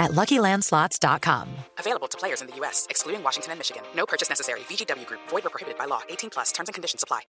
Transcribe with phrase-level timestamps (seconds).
[0.00, 1.46] at LuckyLandSlots.com.
[1.78, 3.82] Available to players in the U.S., excluding Washington and Michigan.
[3.94, 4.60] No purchase necessary.
[4.60, 5.20] VGW Group.
[5.28, 6.00] Void or prohibited by law.
[6.08, 6.50] 18 plus.
[6.50, 7.22] Terms and conditions apply.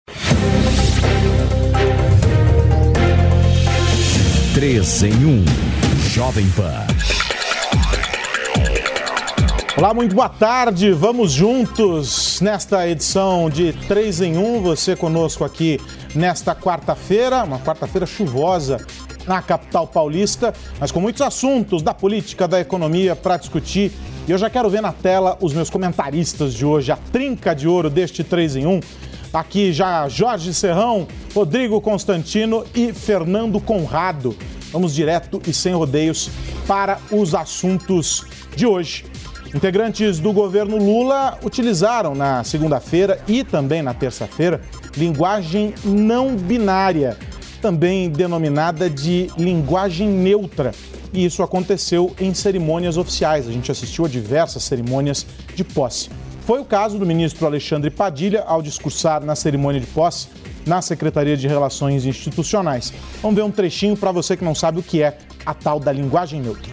[4.56, 5.46] 3 em 1.
[6.10, 6.88] Jovem Pan.
[9.78, 10.92] Olá, muito boa tarde.
[10.92, 14.62] Vamos juntos nesta edição de 3 em 1.
[14.62, 15.80] Você conosco aqui
[16.14, 18.86] nesta quarta-feira, uma quarta-feira chuvosa
[19.28, 23.92] na capital paulista, mas com muitos assuntos da política, da economia para discutir.
[24.28, 27.68] E eu já quero ver na tela os meus comentaristas de hoje, a trinca de
[27.68, 28.80] ouro deste 3 em 1.
[29.34, 34.36] Aqui já Jorge Serrão, Rodrigo Constantino e Fernando Conrado.
[34.72, 36.30] Vamos direto e sem rodeios
[36.68, 38.26] para os assuntos
[38.56, 39.06] de hoje.
[39.54, 44.62] Integrantes do governo Lula utilizaram na segunda-feira e também na terça-feira
[44.96, 47.18] linguagem não binária,
[47.62, 50.72] também denominada de linguagem neutra.
[51.14, 53.48] E isso aconteceu em cerimônias oficiais.
[53.48, 56.10] A gente assistiu a diversas cerimônias de posse.
[56.46, 60.28] Foi o caso do ministro Alexandre Padilha ao discursar na cerimônia de posse
[60.66, 62.94] na Secretaria de Relações Institucionais.
[63.22, 65.92] Vamos ver um trechinho para você que não sabe o que é a tal da
[65.92, 66.72] linguagem neutra.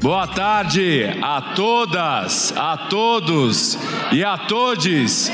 [0.00, 3.78] Boa tarde a todas, a todos
[4.10, 5.30] e a todes.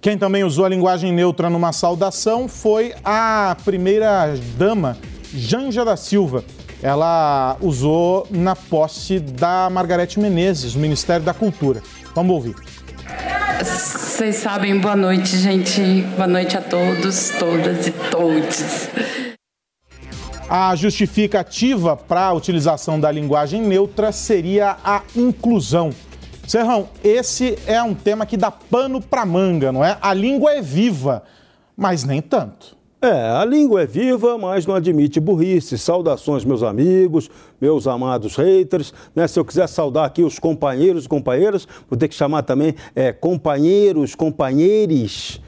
[0.00, 4.96] Quem também usou a linguagem neutra numa saudação foi a primeira dama,
[5.34, 6.44] Janja da Silva.
[6.80, 11.82] Ela usou na posse da Margarete Menezes, no Ministério da Cultura.
[12.14, 12.54] Vamos ouvir.
[13.58, 16.02] Vocês sabem, boa noite, gente.
[16.14, 18.88] Boa noite a todos, todas e todos.
[20.48, 25.92] A justificativa para a utilização da linguagem neutra seria a inclusão.
[26.48, 29.98] Serrão, esse é um tema que dá pano para manga, não é?
[30.00, 31.22] A língua é viva,
[31.76, 32.74] mas nem tanto.
[33.02, 35.76] É, a língua é viva, mas não admite burrice.
[35.76, 38.94] Saudações, meus amigos, meus amados haters.
[39.14, 39.28] Né?
[39.28, 43.12] Se eu quiser saudar aqui os companheiros e companheiras, vou ter que chamar também é,
[43.12, 45.42] companheiros, companheiros,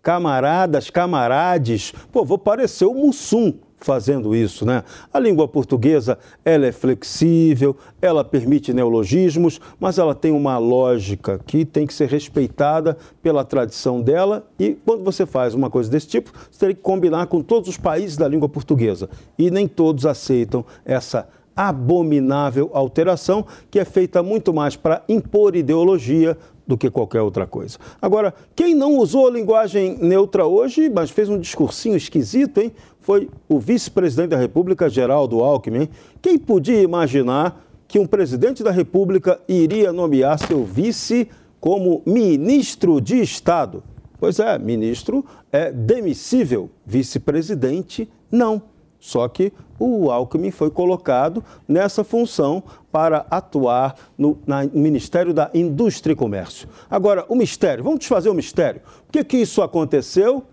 [0.00, 1.92] camaradas, camarades.
[2.10, 4.84] Pô, vou parecer o Mussum fazendo isso, né?
[5.12, 11.64] A língua portuguesa, ela é flexível, ela permite neologismos, mas ela tem uma lógica que
[11.64, 16.32] tem que ser respeitada pela tradição dela e quando você faz uma coisa desse tipo,
[16.50, 19.08] você tem que combinar com todos os países da língua portuguesa
[19.38, 26.36] e nem todos aceitam essa abominável alteração que é feita muito mais para impor ideologia
[26.66, 27.78] do que qualquer outra coisa.
[28.00, 32.72] Agora, quem não usou a linguagem neutra hoje, mas fez um discursinho esquisito, hein?
[33.10, 35.88] Foi o vice-presidente da República, Geraldo Alckmin.
[36.22, 41.28] Quem podia imaginar que um presidente da República iria nomear seu vice
[41.58, 43.82] como ministro de Estado?
[44.16, 48.62] Pois é, ministro é demissível, vice-presidente não.
[49.00, 56.12] Só que o Alckmin foi colocado nessa função para atuar no, na, Ministério da Indústria
[56.12, 56.68] e Comércio.
[56.88, 58.82] Agora, o mistério, vamos desfazer o mistério.
[59.06, 60.44] Por que, que isso aconteceu?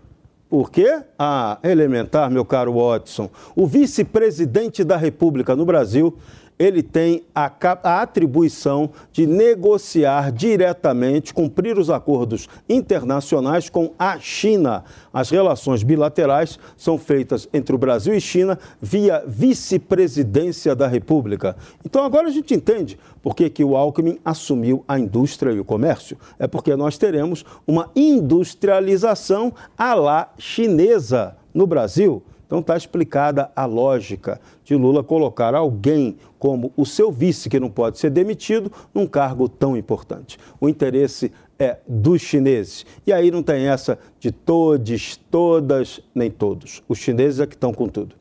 [0.48, 6.16] Porque, ah, elementar, meu caro Watson, o vice-presidente da República no Brasil
[6.58, 7.50] ele tem a,
[7.84, 14.84] a, atribuição de negociar diretamente, cumprir os acordos internacionais com a China.
[15.12, 21.56] As relações bilaterais são feitas entre o Brasil e China via vice-presidência da República.
[21.84, 25.64] Então agora a gente entende por que, que o Alckmin assumiu a indústria e o
[25.64, 26.16] comércio.
[26.38, 32.22] É porque nós teremos uma industrialização à la chinesa no Brasil.
[32.48, 37.70] Então está explicada a lógica de Lula colocar alguém como o seu vice, que não
[37.70, 40.38] pode ser demitido, num cargo tão importante.
[40.60, 42.86] O interesse é dos chineses.
[43.06, 46.82] E aí não tem essa de todos, todas, nem todos.
[46.88, 48.14] Os chineses é que estão com tudo.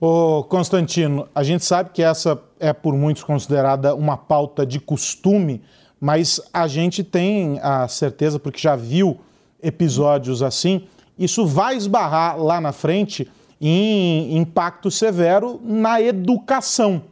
[0.00, 5.62] Ô Constantino, a gente sabe que essa é por muitos considerada uma pauta de costume,
[6.00, 9.20] mas a gente tem a certeza, porque já viu
[9.62, 13.30] episódios assim, isso vai esbarrar lá na frente
[13.62, 17.04] em impacto severo na educação.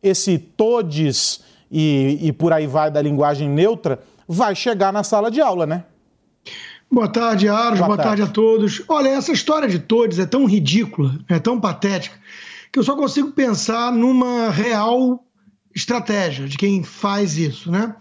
[0.00, 5.40] Esse todes e, e por aí vai da linguagem neutra vai chegar na sala de
[5.40, 5.84] aula, né?
[6.90, 7.78] Boa tarde, Aros.
[7.78, 8.22] Boa, Boa tarde.
[8.22, 8.22] tarde.
[8.22, 8.82] a todos.
[8.88, 12.16] Olha, essa história de todes é tão ridícula, é tão patética,
[12.72, 15.24] que eu só consigo pensar numa real
[15.74, 17.94] estratégia de quem faz isso, né?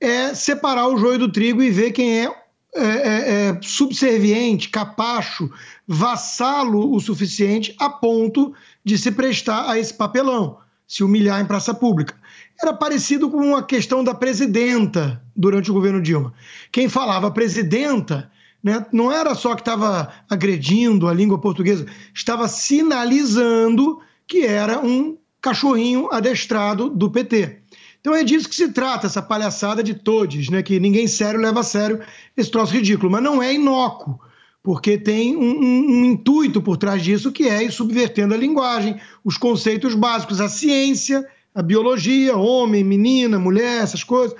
[0.00, 2.34] É separar o joio do trigo e ver quem é,
[2.74, 5.50] é, é, é subserviente, capacho,
[5.86, 11.74] vassalo o suficiente a ponto de se prestar a esse papelão, se humilhar em praça
[11.74, 12.14] pública.
[12.60, 16.32] Era parecido com a questão da presidenta durante o governo Dilma.
[16.70, 18.30] Quem falava presidenta
[18.62, 25.16] né, não era só que estava agredindo a língua portuguesa, estava sinalizando que era um
[25.40, 27.59] cachorrinho adestrado do PT.
[28.00, 30.62] Então é disso que se trata, essa palhaçada de todes, né?
[30.62, 32.00] Que ninguém sério leva a sério
[32.36, 33.10] esse troço ridículo.
[33.10, 34.18] Mas não é inócuo,
[34.62, 38.98] porque tem um, um, um intuito por trás disso que é ir subvertendo a linguagem,
[39.22, 44.36] os conceitos básicos, a ciência, a biologia, homem, menina, mulher, essas coisas.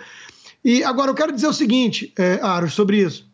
[0.65, 3.29] E agora eu quero dizer o seguinte, é, Aros, sobre isso.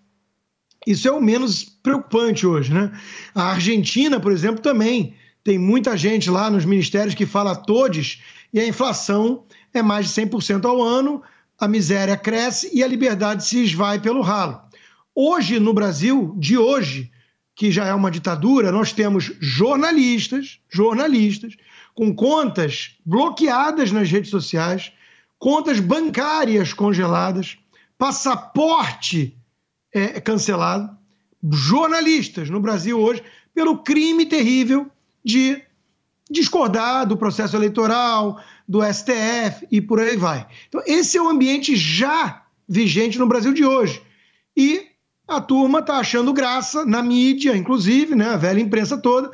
[0.87, 2.93] Isso é o menos preocupante hoje, né?
[3.35, 8.61] A Argentina, por exemplo, também tem muita gente lá nos ministérios que fala todes e
[8.61, 9.45] a inflação
[9.79, 11.23] é mais de 100% ao ano,
[11.59, 14.61] a miséria cresce e a liberdade se esvai pelo ralo.
[15.15, 17.11] Hoje, no Brasil, de hoje,
[17.55, 21.57] que já é uma ditadura, nós temos jornalistas, jornalistas,
[21.95, 24.93] com contas bloqueadas nas redes sociais,
[25.39, 27.57] contas bancárias congeladas,
[27.97, 29.35] passaporte
[29.93, 30.95] é, cancelado,
[31.51, 33.23] jornalistas no Brasil hoje,
[33.55, 34.91] pelo crime terrível
[35.25, 35.63] de
[36.31, 40.47] discordar do processo eleitoral, do STF e por aí vai.
[40.69, 44.03] Então, esse é o ambiente já vigente no Brasil de hoje.
[44.57, 44.87] E
[45.29, 49.31] a turma está achando graça na mídia, inclusive, né, a velha imprensa toda,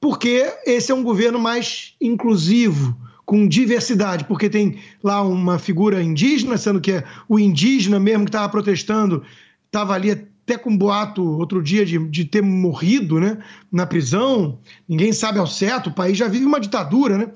[0.00, 6.58] porque esse é um governo mais inclusivo, com diversidade, porque tem lá uma figura indígena,
[6.58, 9.22] sendo que é o indígena mesmo que estava protestando
[9.66, 13.38] estava ali até com boato outro dia de, de ter morrido né,
[13.70, 17.30] na prisão, ninguém sabe ao certo, o país já vive uma ditadura, né?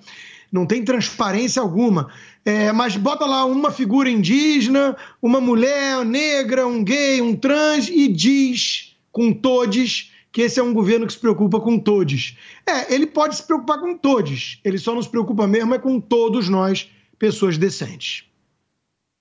[0.51, 2.09] Não tem transparência alguma.
[2.45, 8.09] É, mas bota lá uma figura indígena, uma mulher negra, um gay, um trans e
[8.09, 12.37] diz com todos que esse é um governo que se preocupa com todos.
[12.67, 16.01] É, ele pode se preocupar com todos, ele só não se preocupa mesmo é com
[16.01, 18.25] todos nós, pessoas decentes.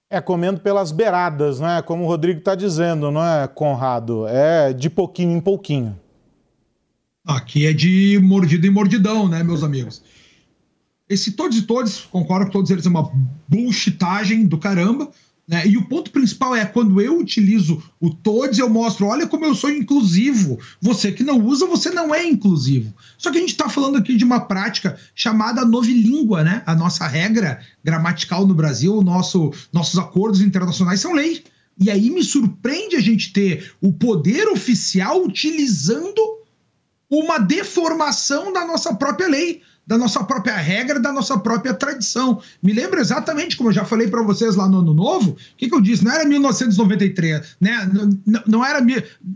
[0.10, 1.82] É comendo pelas beiradas, né?
[1.84, 4.28] Como o Rodrigo está dizendo, não é, Conrado?
[4.28, 6.00] É de pouquinho em pouquinho.
[7.26, 10.03] Aqui é de mordida em mordidão, né, meus amigos?
[11.10, 13.12] Esse todos e todos, concordo com todos eles, é uma
[13.48, 15.12] bullshitagem do caramba.
[15.46, 15.68] Né?
[15.68, 19.54] E o ponto principal é quando eu utilizo o todos, eu mostro, olha como eu
[19.54, 20.58] sou inclusivo.
[20.82, 22.94] Você que não usa, você não é inclusivo.
[23.18, 26.64] Só que a gente está falando aqui de uma prática chamada novilíngua, né?
[26.66, 31.44] A nossa regra gramatical no Brasil, nosso, nossos acordos internacionais são lei.
[31.78, 36.22] E aí me surpreende a gente ter o poder oficial utilizando
[37.10, 42.42] uma deformação da nossa própria lei da nossa própria regra, da nossa própria tradição.
[42.62, 45.68] Me lembro exatamente, como eu já falei para vocês lá no Ano Novo, o que,
[45.68, 46.04] que, eu disse?
[46.04, 47.90] Não era 1993, né?
[48.26, 48.80] não, não, era,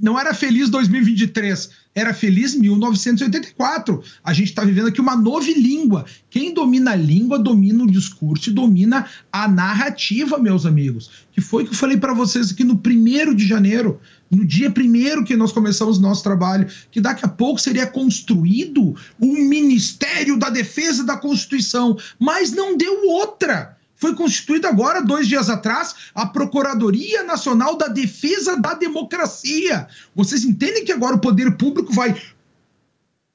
[0.01, 4.03] não era feliz 2023, era feliz 1984.
[4.23, 6.05] A gente está vivendo aqui uma nova língua.
[6.29, 11.09] Quem domina a língua, domina o discurso e domina a narrativa, meus amigos.
[11.31, 13.99] Que foi que eu falei para vocês aqui no primeiro de janeiro
[14.29, 18.95] no dia primeiro que nós começamos o nosso trabalho, que daqui a pouco seria construído
[19.19, 23.77] um Ministério da Defesa da Constituição, mas não deu outra.
[23.95, 29.87] Foi constituída agora, dois dias atrás, a Procuradoria Nacional da Defesa da Democracia.
[30.15, 32.15] Vocês entendem que agora o poder público vai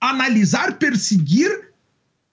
[0.01, 1.73] analisar, perseguir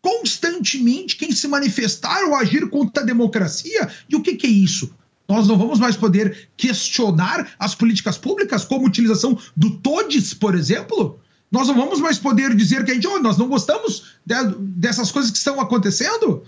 [0.02, 3.90] constantemente quem se manifestar ou agir contra a democracia?
[4.08, 4.94] E o que, que é isso?
[5.30, 10.56] Nós não vamos mais poder questionar as políticas públicas, como a utilização do TODES, por
[10.56, 11.20] exemplo.
[11.52, 15.12] Nós não vamos mais poder dizer que a gente, oh, nós não gostamos de, dessas
[15.12, 16.44] coisas que estão acontecendo.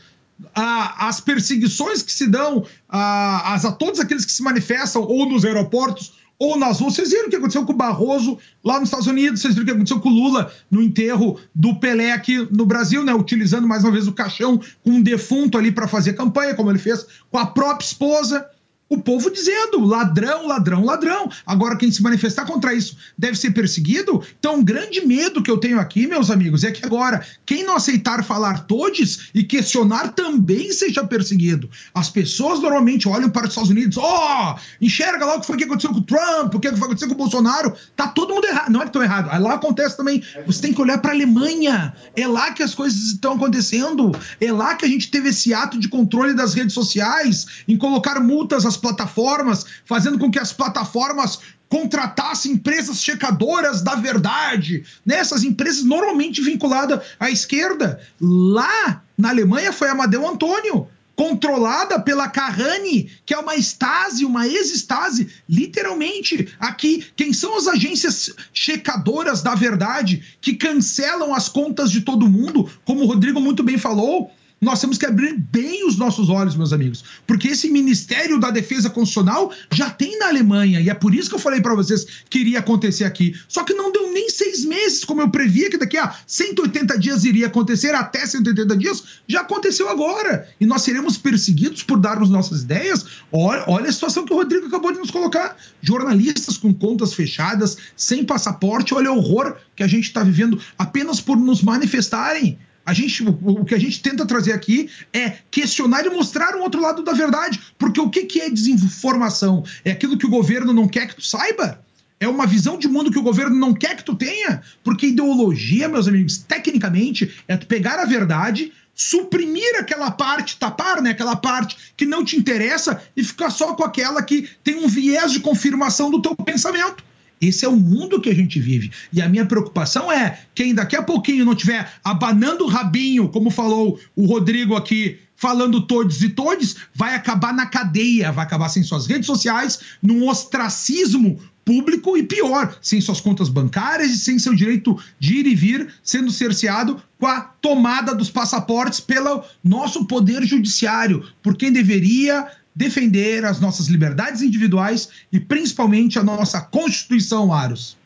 [0.56, 6.14] As perseguições que se dão as, a todos aqueles que se manifestam ou nos aeroportos
[6.40, 6.96] ou nas ruas.
[6.96, 9.68] Vocês viram o que aconteceu com o Barroso lá nos Estados Unidos, vocês viram o
[9.68, 13.14] que aconteceu com o Lula no enterro do Pelé aqui no Brasil, né?
[13.14, 16.80] Utilizando mais uma vez o caixão com um defunto ali para fazer campanha, como ele
[16.80, 18.44] fez com a própria esposa
[18.92, 21.32] o povo dizendo ladrão, ladrão, ladrão.
[21.46, 24.22] Agora, quem se manifestar contra isso deve ser perseguido.
[24.38, 27.78] Então, um grande medo que eu tenho aqui, meus amigos, é que agora, quem não
[27.78, 31.70] aceitar falar todes e questionar também seja perseguido.
[31.94, 35.56] As pessoas normalmente olham para os Estados Unidos, ó, oh, enxerga lá o que foi
[35.56, 37.74] que aconteceu com o Trump, o que foi que aconteceu com o Bolsonaro.
[37.96, 38.70] Tá todo mundo errado.
[38.72, 39.42] Não é que estão errado.
[39.42, 40.22] Lá acontece também.
[40.46, 41.94] Você tem que olhar para a Alemanha.
[42.14, 44.12] É lá que as coisas estão acontecendo.
[44.42, 48.20] É lá que a gente teve esse ato de controle das redes sociais, em colocar
[48.20, 55.16] multas às plataformas, fazendo com que as plataformas contratassem empresas checadoras da verdade, né?
[55.16, 58.02] Essas empresas normalmente vinculadas à esquerda.
[58.20, 65.30] Lá na Alemanha foi Amadeu Antônio controlada pela Carrani, que é uma estase, uma ex-estase,
[65.48, 66.52] literalmente.
[66.60, 72.68] Aqui, quem são as agências checadoras da verdade que cancelam as contas de todo mundo,
[72.84, 74.32] como o Rodrigo muito bem falou?
[74.62, 78.92] Nós temos que abrir bem os nossos olhos, meus amigos, porque esse Ministério da Defesa
[78.92, 82.38] Constitucional já tem na Alemanha, e é por isso que eu falei para vocês que
[82.38, 83.34] iria acontecer aqui.
[83.48, 87.26] Só que não deu nem seis meses, como eu previa que daqui a 180 dias
[87.26, 90.48] iria acontecer, até 180 dias, já aconteceu agora.
[90.60, 93.04] E nós seremos perseguidos por darmos nossas ideias.
[93.32, 95.58] Olha, olha a situação que o Rodrigo acabou de nos colocar.
[95.82, 101.20] Jornalistas com contas fechadas, sem passaporte, olha o horror que a gente está vivendo apenas
[101.20, 102.60] por nos manifestarem.
[102.92, 106.82] A gente, o, que a gente tenta trazer aqui é questionar e mostrar um outro
[106.82, 107.58] lado da verdade.
[107.80, 109.64] Porque o que, que é desinformação?
[109.86, 111.82] É aquilo que o governo não quer que tu saiba?
[112.20, 114.62] É uma visão de mundo que o governo não quer que tu tenha?
[114.84, 121.12] Porque ideologia, meus amigos, tecnicamente, é tu pegar a verdade, suprimir aquela parte, tapar, né,
[121.12, 125.32] aquela parte que não te interessa e ficar só com aquela que tem um viés
[125.32, 127.02] de confirmação do teu pensamento.
[127.42, 128.92] Esse é o mundo que a gente vive.
[129.12, 133.50] E a minha preocupação é quem daqui a pouquinho não tiver abanando o rabinho, como
[133.50, 138.84] falou o Rodrigo aqui, falando todos e todes, vai acabar na cadeia, vai acabar sem
[138.84, 144.54] suas redes sociais, num ostracismo público e pior, sem suas contas bancárias e sem seu
[144.54, 150.44] direito de ir e vir sendo cerceado com a tomada dos passaportes pelo nosso poder
[150.44, 157.98] judiciário, por quem deveria defender as nossas liberdades individuais e principalmente a nossa Constituição, Aros.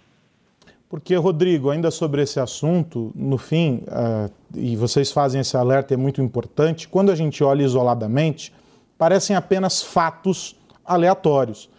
[0.89, 5.97] Porque, Rodrigo, ainda sobre esse assunto, no fim, uh, e vocês fazem esse alerta, é
[5.97, 8.53] muito importante, quando a gente olha isoladamente,
[8.97, 10.55] parecem apenas fatos
[10.85, 11.69] aleatórios.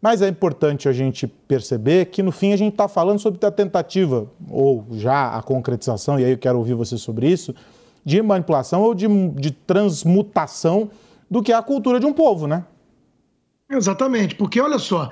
[0.00, 3.50] Mas é importante a gente perceber que, no fim, a gente está falando sobre a
[3.50, 7.54] tentativa, ou já a concretização, e aí eu quero ouvir você sobre isso,
[8.04, 9.06] de manipulação ou de,
[9.36, 10.90] de transmutação
[11.32, 12.62] do que a cultura de um povo, né?
[13.70, 15.10] Exatamente, porque olha só,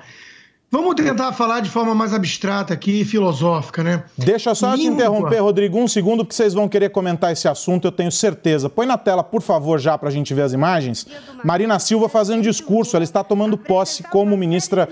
[0.73, 4.05] Vamos tentar falar de forma mais abstrata aqui, filosófica, né?
[4.17, 4.77] Deixa só Língua.
[4.77, 8.69] te interromper, Rodrigo, um segundo, porque vocês vão querer comentar esse assunto, eu tenho certeza.
[8.69, 11.05] Põe na tela, por favor, já para a gente ver as imagens.
[11.43, 14.87] Marina Silva fazendo discurso, ela está tomando posse como ministra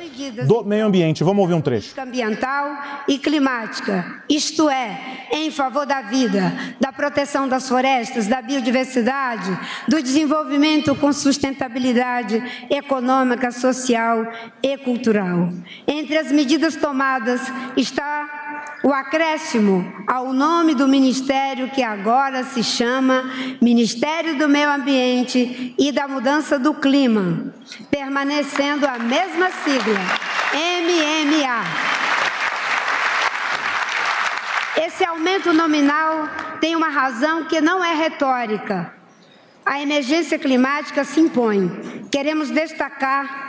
[0.46, 1.24] do Meio Ambiente.
[1.24, 1.98] Vamos ouvir um trecho.
[1.98, 2.66] Ambiental
[3.08, 9.58] e climática, isto é, em favor da vida, da proteção das florestas, da biodiversidade,
[9.88, 14.28] do desenvolvimento com sustentabilidade econômica, social
[14.62, 15.48] e cultural.
[15.88, 17.42] Entre as medidas tomadas
[17.76, 18.40] está
[18.84, 23.24] o acréscimo ao nome do ministério que agora se chama
[23.62, 27.54] Ministério do Meio Ambiente e da Mudança do Clima,
[27.90, 30.00] permanecendo a mesma sigla,
[30.54, 31.64] MMA.
[34.86, 36.30] Esse aumento nominal
[36.62, 38.94] tem uma razão que não é retórica.
[39.66, 41.70] A emergência climática se impõe.
[42.10, 43.49] Queremos destacar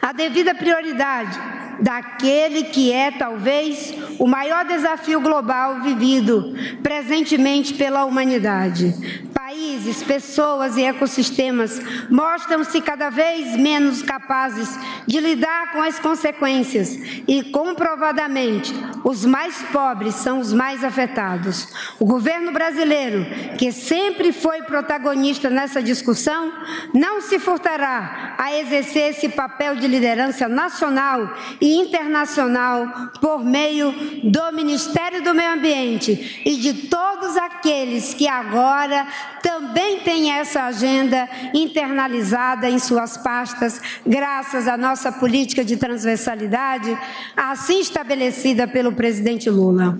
[0.00, 1.38] a devida prioridade
[1.80, 9.22] daquele que é talvez o maior desafio global vivido presentemente pela humanidade.
[9.32, 16.96] Países, pessoas e ecossistemas mostram-se cada vez menos capazes de lidar com as consequências
[17.28, 21.68] e, comprovadamente, os mais pobres são os mais afetados.
[21.98, 23.26] O governo brasileiro,
[23.58, 26.52] que sempre foi protagonista nessa discussão,
[26.92, 33.90] não se furtará a exercer esse papel de liderança nacional e internacional por meio
[34.22, 39.06] do Ministério do Meio Ambiente e de todos aqueles que agora
[39.42, 46.96] também têm essa agenda internalizada em suas pastas, graças à nossa política de transversalidade,
[47.34, 49.98] assim estabelecida pelo presidente Lula.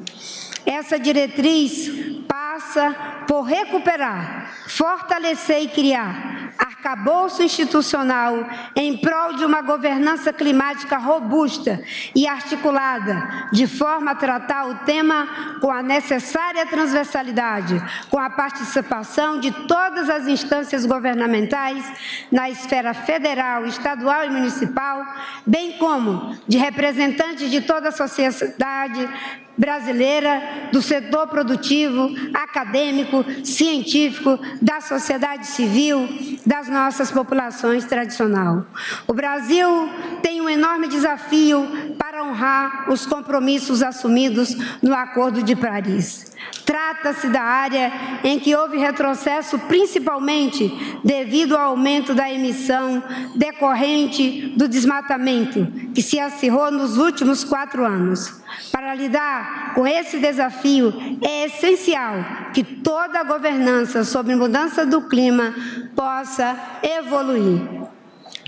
[0.67, 1.91] Essa diretriz
[2.27, 2.95] passa
[3.27, 11.83] por recuperar, fortalecer e criar arcabouço institucional em prol de uma governança climática robusta
[12.15, 19.41] e articulada, de forma a tratar o tema com a necessária transversalidade, com a participação
[19.41, 21.85] de todas as instâncias governamentais
[22.31, 25.05] na esfera federal, estadual e municipal,
[25.47, 29.09] bem como de representantes de toda a sociedade,
[29.57, 36.09] brasileira, do setor produtivo, acadêmico, científico, da sociedade civil,
[36.45, 38.67] das nossas populações tradicional.
[39.07, 39.89] O Brasil
[40.23, 46.33] tem um enorme desafio para honrar os compromissos assumidos no Acordo de Paris.
[46.65, 47.93] Trata-se da área
[48.23, 50.73] em que houve retrocesso, principalmente
[51.05, 53.03] devido ao aumento da emissão
[53.37, 58.44] decorrente do desmatamento, que se acirrou nos últimos quatro anos.
[58.71, 60.93] Para lidar com esse desafio,
[61.23, 62.15] é essencial
[62.53, 65.55] que toda a governança sobre mudança do clima
[65.95, 67.61] possa evoluir.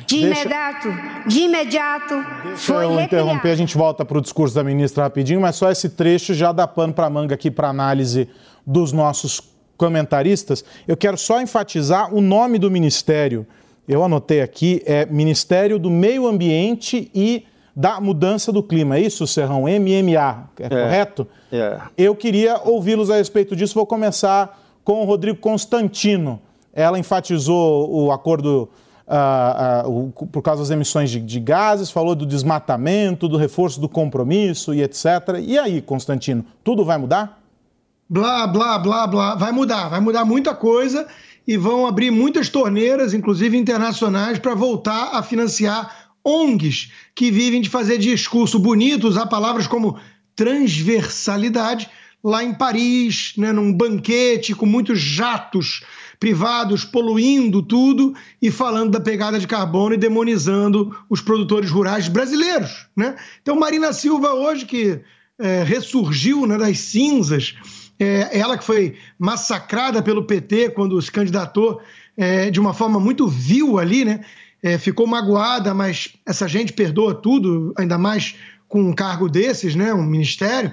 [0.06, 0.40] De Deixa...
[0.40, 0.88] imediato,
[1.26, 3.04] de imediato, Deixa foi eu recriado.
[3.04, 6.52] interromper, a gente volta para o discurso da ministra rapidinho, mas só esse trecho já
[6.52, 8.28] dá pano para manga aqui para análise
[8.64, 9.40] dos nossos
[9.76, 10.64] comentaristas.
[10.86, 13.46] Eu quero só enfatizar o nome do ministério.
[13.88, 17.44] Eu anotei aqui, é Ministério do Meio Ambiente e
[17.76, 18.97] da Mudança do Clima.
[18.97, 19.64] É isso, Serrão?
[19.64, 21.28] MMA, é, é correto?
[21.52, 21.78] É.
[21.99, 23.75] Eu queria ouvi-los a respeito disso.
[23.75, 26.40] Vou começar com o Rodrigo Constantino.
[26.73, 28.71] Ela enfatizou o acordo
[29.06, 33.78] uh, uh, o, por causa das emissões de, de, gases, falou do desmatamento, do reforço
[33.78, 35.04] do compromisso e etc.
[35.42, 37.42] E aí, Constantino, tudo vai mudar?
[38.09, 39.35] Blá, blá, blá, blá.
[39.35, 41.06] Vai mudar, vai mudar muita coisa
[41.47, 47.71] e vão abrir muitas torneiras, inclusive internacionais, para voltar a financiar ONGs que vivem de
[47.71, 49.99] fazer discurso bonito, usar palavras como
[50.35, 51.88] transversalidade,
[52.23, 55.85] lá em Paris, né, num banquete com muitos jatos
[56.18, 62.88] privados poluindo tudo e falando da pegada de carbono e demonizando os produtores rurais brasileiros.
[62.97, 63.14] Né?
[63.40, 65.00] Então, Marina Silva, hoje que
[65.38, 67.54] é, ressurgiu né, das cinzas,
[67.99, 71.80] é, ela que foi massacrada pelo PT quando se candidatou
[72.16, 74.21] é, de uma forma muito vil ali, né?
[74.62, 78.34] É, ficou magoada, mas essa gente perdoa tudo, ainda mais
[78.68, 79.92] com um cargo desses, né?
[79.94, 80.72] Um ministério.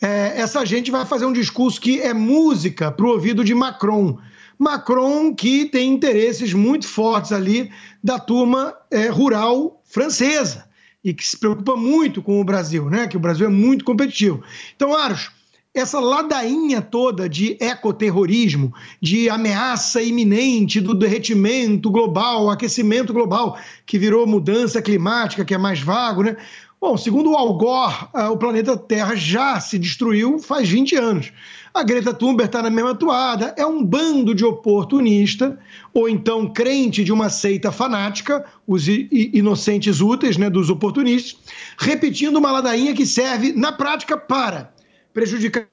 [0.00, 4.18] É, essa gente vai fazer um discurso que é música para o ouvido de Macron.
[4.58, 7.70] Macron, que tem interesses muito fortes ali
[8.02, 10.64] da turma é, rural francesa
[11.04, 13.08] e que se preocupa muito com o Brasil, né?
[13.08, 14.42] Que o Brasil é muito competitivo.
[14.76, 15.30] Então, Aros,
[15.74, 24.26] essa ladainha toda de ecoterrorismo, de ameaça iminente do derretimento global, aquecimento global, que virou
[24.26, 26.36] mudança climática, que é mais vago, né?
[26.78, 31.32] Bom, segundo o Al Gore, ah, o planeta Terra já se destruiu faz 20 anos.
[31.72, 35.58] A Greta Thunberg está na mesma toada, é um bando de oportunista,
[35.94, 41.38] ou então crente de uma seita fanática, os inocentes úteis né, dos oportunistas,
[41.78, 44.72] repetindo uma ladainha que serve, na prática, para
[45.12, 45.66] prejudicar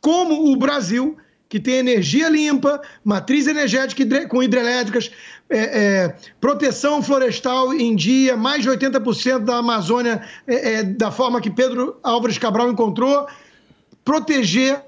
[0.00, 1.16] como o Brasil,
[1.48, 5.10] que tem energia limpa, matriz energética com hidrelétricas,
[5.48, 11.40] é, é, proteção florestal em dia, mais de 80% da Amazônia é, é, da forma
[11.40, 13.26] que Pedro Álvares Cabral encontrou,
[14.04, 14.82] proteger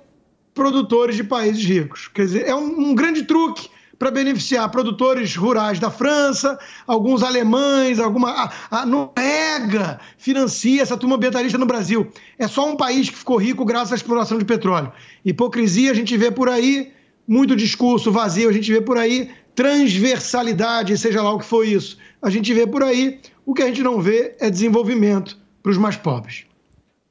[0.53, 2.09] produtores de países ricos.
[2.09, 7.99] Quer dizer, é um, um grande truque para beneficiar produtores rurais da França, alguns alemães,
[7.99, 8.31] alguma.
[8.31, 12.11] A, a, Noruega financia essa turma ambientalista no Brasil.
[12.39, 14.93] É só um país que ficou rico graças à exploração de petróleo.
[15.25, 16.93] Hipocrisia a gente vê por aí,
[17.27, 21.99] muito discurso vazio a gente vê por aí, transversalidade, seja lá o que for isso,
[22.21, 23.21] a gente vê por aí.
[23.45, 26.45] O que a gente não vê é desenvolvimento para os mais pobres.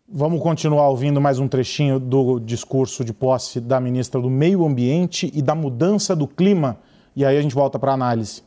[0.07, 5.31] Vamos continuar ouvindo mais um trechinho do discurso de posse da ministra do Meio Ambiente
[5.33, 6.77] e da Mudança do Clima.
[7.15, 8.43] E aí a gente volta para a análise.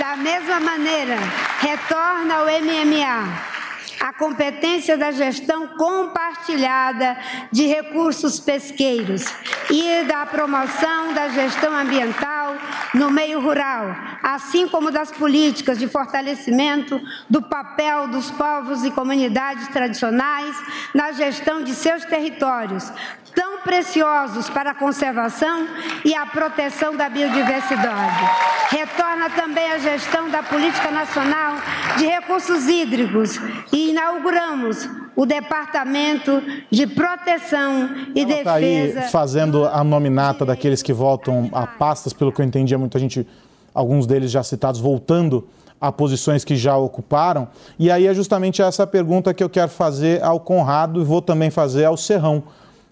[0.00, 1.18] Da mesma maneira,
[1.60, 3.55] retorna ao MMA
[4.00, 7.16] a competência da gestão compartilhada
[7.50, 9.24] de recursos pesqueiros
[9.70, 12.54] e da promoção da gestão ambiental
[12.94, 19.68] no meio rural, assim como das políticas de fortalecimento do papel dos povos e comunidades
[19.68, 20.56] tradicionais
[20.94, 22.92] na gestão de seus territórios,
[23.34, 25.68] tão preciosos para a conservação
[26.04, 28.24] e a proteção da biodiversidade.
[28.70, 31.56] Retorna também a gestão da Política Nacional
[31.98, 33.38] de Recursos Hídricos
[33.70, 39.00] e inauguramos o Departamento de Proteção e Ela tá Defesa.
[39.00, 42.98] Aí fazendo a nominata daqueles que voltam a pastas, pelo que eu entendi, é muita
[42.98, 43.26] gente,
[43.72, 45.48] alguns deles já citados, voltando
[45.80, 47.48] a posições que já ocuparam.
[47.78, 51.50] E aí é justamente essa pergunta que eu quero fazer ao Conrado e vou também
[51.50, 52.42] fazer ao Serrão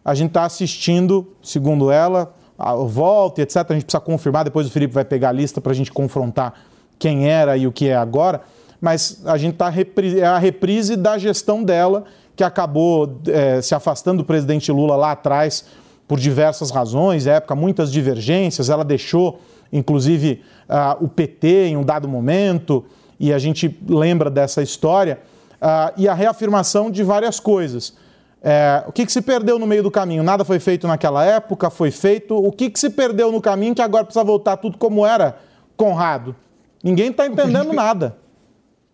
[0.04, 3.57] a gente está assistindo, segundo ela, a volta, etc.
[3.57, 6.52] A gente precisa confirmar, depois o Felipe vai pegar a lista para a gente confrontar
[6.98, 8.42] quem era e o que é agora.
[8.85, 9.73] Mas a gente está
[10.18, 12.05] é a reprise da gestão dela,
[12.37, 15.64] que acabou é, se afastando do presidente Lula lá atrás
[16.07, 18.68] por diversas razões, época, muitas divergências.
[18.68, 19.40] Ela deixou,
[19.73, 22.85] inclusive, uh, o PT em um dado momento,
[23.18, 25.18] e a gente lembra dessa história,
[25.62, 27.94] uh, e a reafirmação de várias coisas.
[28.42, 30.23] É, o que, que, se perdeu no meio do caminho?
[30.23, 32.37] Nada foi feito naquela época, foi feito.
[32.37, 35.38] O que, que se perdeu no caminho que agora precisa voltar tudo como era,
[35.75, 36.37] Conrado?
[36.83, 38.23] Ninguém está entendendo nada.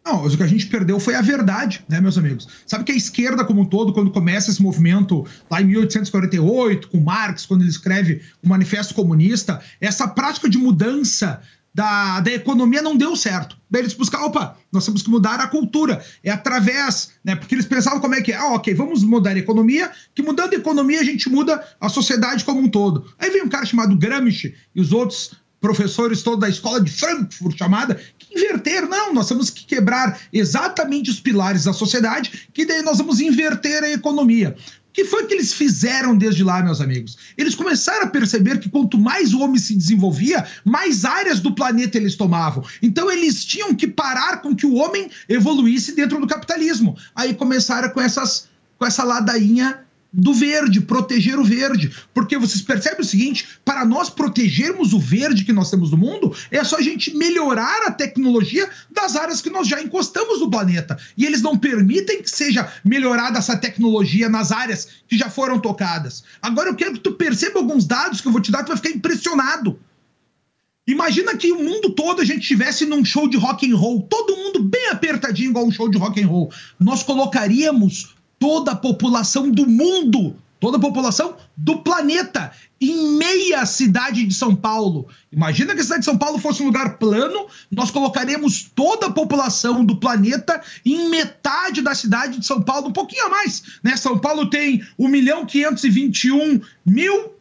[0.05, 2.49] Não, o que a gente perdeu foi a verdade, né, meus amigos?
[2.67, 7.01] Sabe que a esquerda, como um todo, quando começa esse movimento lá em 1848, com
[7.01, 11.41] Marx, quando ele escreve o Manifesto Comunista, essa prática de mudança
[11.73, 13.57] da, da economia não deu certo.
[13.71, 16.05] Daí eles buscaram, opa, nós temos que mudar a cultura.
[16.23, 17.37] É através, né?
[17.37, 18.37] Porque eles pensavam como é que é.
[18.37, 22.45] Ah, ok, vamos mudar a economia, que mudando a economia a gente muda a sociedade
[22.45, 23.13] como um todo.
[23.19, 27.57] Aí vem um cara chamado Gramsci e os outros professores todos da escola de Frankfurt
[27.57, 32.83] chamada, que inverter, não, nós temos que quebrar exatamente os pilares da sociedade, que daí
[32.83, 34.57] nós vamos inverter a economia.
[34.89, 37.17] O que foi que eles fizeram desde lá, meus amigos?
[37.39, 41.97] Eles começaram a perceber que quanto mais o homem se desenvolvia, mais áreas do planeta
[41.97, 42.65] eles tomavam.
[42.83, 46.97] Então eles tinham que parar com que o homem evoluísse dentro do capitalismo.
[47.15, 49.79] Aí começaram com essas com essa ladainha
[50.13, 51.95] do verde, proteger o verde.
[52.13, 56.35] Porque vocês percebem o seguinte: para nós protegermos o verde que nós temos no mundo,
[56.51, 60.99] é só a gente melhorar a tecnologia das áreas que nós já encostamos no planeta.
[61.17, 66.25] E eles não permitem que seja melhorada essa tecnologia nas áreas que já foram tocadas.
[66.43, 68.77] Agora eu quero que tu perceba alguns dados que eu vou te dar, tu vai
[68.77, 69.79] ficar impressionado.
[70.87, 74.37] Imagina que o mundo todo a gente tivesse num show de rock and roll, todo
[74.37, 76.53] mundo bem apertadinho igual um show de rock and roll.
[76.81, 82.51] Nós colocaríamos toda a população do mundo, toda a população do planeta,
[82.81, 85.07] em meia cidade de São Paulo.
[85.31, 89.13] Imagina que a cidade de São Paulo fosse um lugar plano, nós colocaremos toda a
[89.13, 93.63] população do planeta em metade da cidade de São Paulo, um pouquinho a mais.
[93.85, 93.95] Né?
[93.97, 97.40] São Paulo tem 1 milhão 521 mil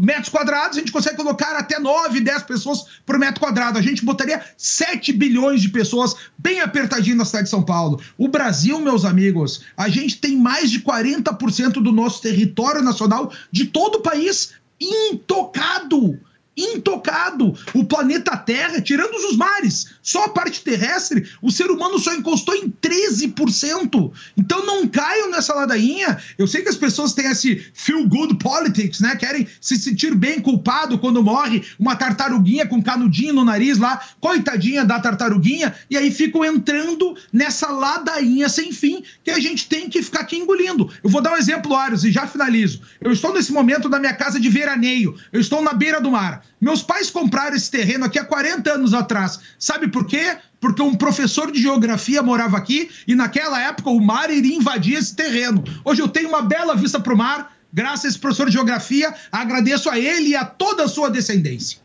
[0.00, 3.78] metros quadrados, a gente consegue colocar até 9, 10 pessoas por metro quadrado.
[3.78, 8.00] A gente botaria 7 bilhões de pessoas bem apertadinho na cidade de São Paulo.
[8.16, 13.66] O Brasil, meus amigos, a gente tem mais de 40% do nosso território nacional de
[13.66, 16.18] todo o país intocado
[16.56, 17.54] intocado.
[17.74, 22.54] O planeta Terra, tirando os mares, só a parte terrestre, o ser humano só encostou
[22.54, 24.12] em 13%.
[24.36, 26.16] Então não caiam nessa ladainha.
[26.38, 29.16] Eu sei que as pessoas têm esse feel good politics, né?
[29.16, 34.84] Querem se sentir bem culpado quando morre uma tartaruguinha com canudinho no nariz lá, coitadinha
[34.84, 40.00] da tartaruguinha, e aí ficam entrando nessa ladainha sem fim que a gente tem que
[40.04, 40.88] ficar aqui engolindo.
[41.02, 42.80] Eu vou dar um exemplo, Arius, e já finalizo.
[43.00, 45.16] Eu estou nesse momento na minha casa de veraneio.
[45.32, 46.44] Eu estou na beira do mar.
[46.66, 49.38] Meus pais compraram esse terreno aqui há 40 anos atrás.
[49.56, 50.36] Sabe por quê?
[50.60, 55.14] Porque um professor de geografia morava aqui e naquela época o mar iria invadir esse
[55.14, 55.62] terreno.
[55.84, 59.14] Hoje eu tenho uma bela vista para o mar, graças a esse professor de geografia.
[59.30, 61.78] Agradeço a ele e a toda a sua descendência.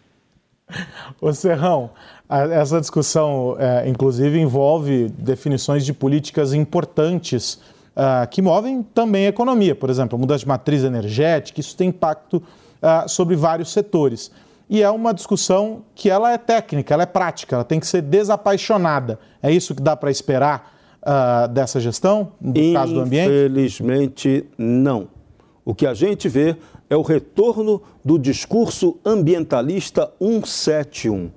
[1.22, 1.92] Ô Serrão,
[2.28, 7.60] essa discussão, é, inclusive, envolve definições de políticas importantes
[7.96, 9.76] uh, que movem também a economia.
[9.76, 14.32] Por exemplo, mudança de matriz energética, isso tem impacto uh, sobre vários setores
[14.72, 18.02] e é uma discussão que ela é técnica, ela é prática, ela tem que ser
[18.02, 19.20] desapaixonada.
[19.44, 23.28] É isso que dá para esperar uh, dessa gestão, no caso do ambiente?
[23.28, 25.10] Infelizmente, não.
[25.66, 26.56] O que a gente vê
[26.90, 31.30] é o retorno do discurso ambientalista 171.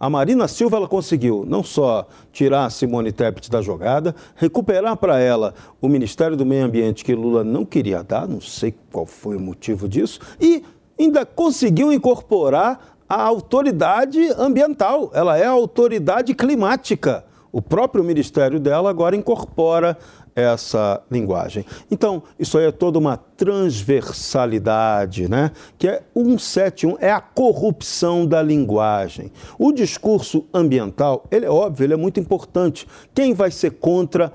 [0.00, 5.18] A Marina Silva ela conseguiu não só tirar a Simone Tebet da jogada, recuperar para
[5.18, 9.36] ela o Ministério do Meio Ambiente que Lula não queria dar, não sei qual foi
[9.36, 10.62] o motivo disso, e
[10.98, 17.24] ainda conseguiu incorporar a autoridade ambiental, ela é a autoridade climática.
[17.50, 19.96] O próprio ministério dela agora incorpora
[20.34, 21.64] essa linguagem.
[21.90, 25.50] Então, isso aí é toda uma transversalidade, né?
[25.76, 29.32] Que é 171, é a corrupção da linguagem.
[29.58, 32.86] O discurso ambiental, ele é óbvio, ele é muito importante.
[33.14, 34.32] Quem vai ser contra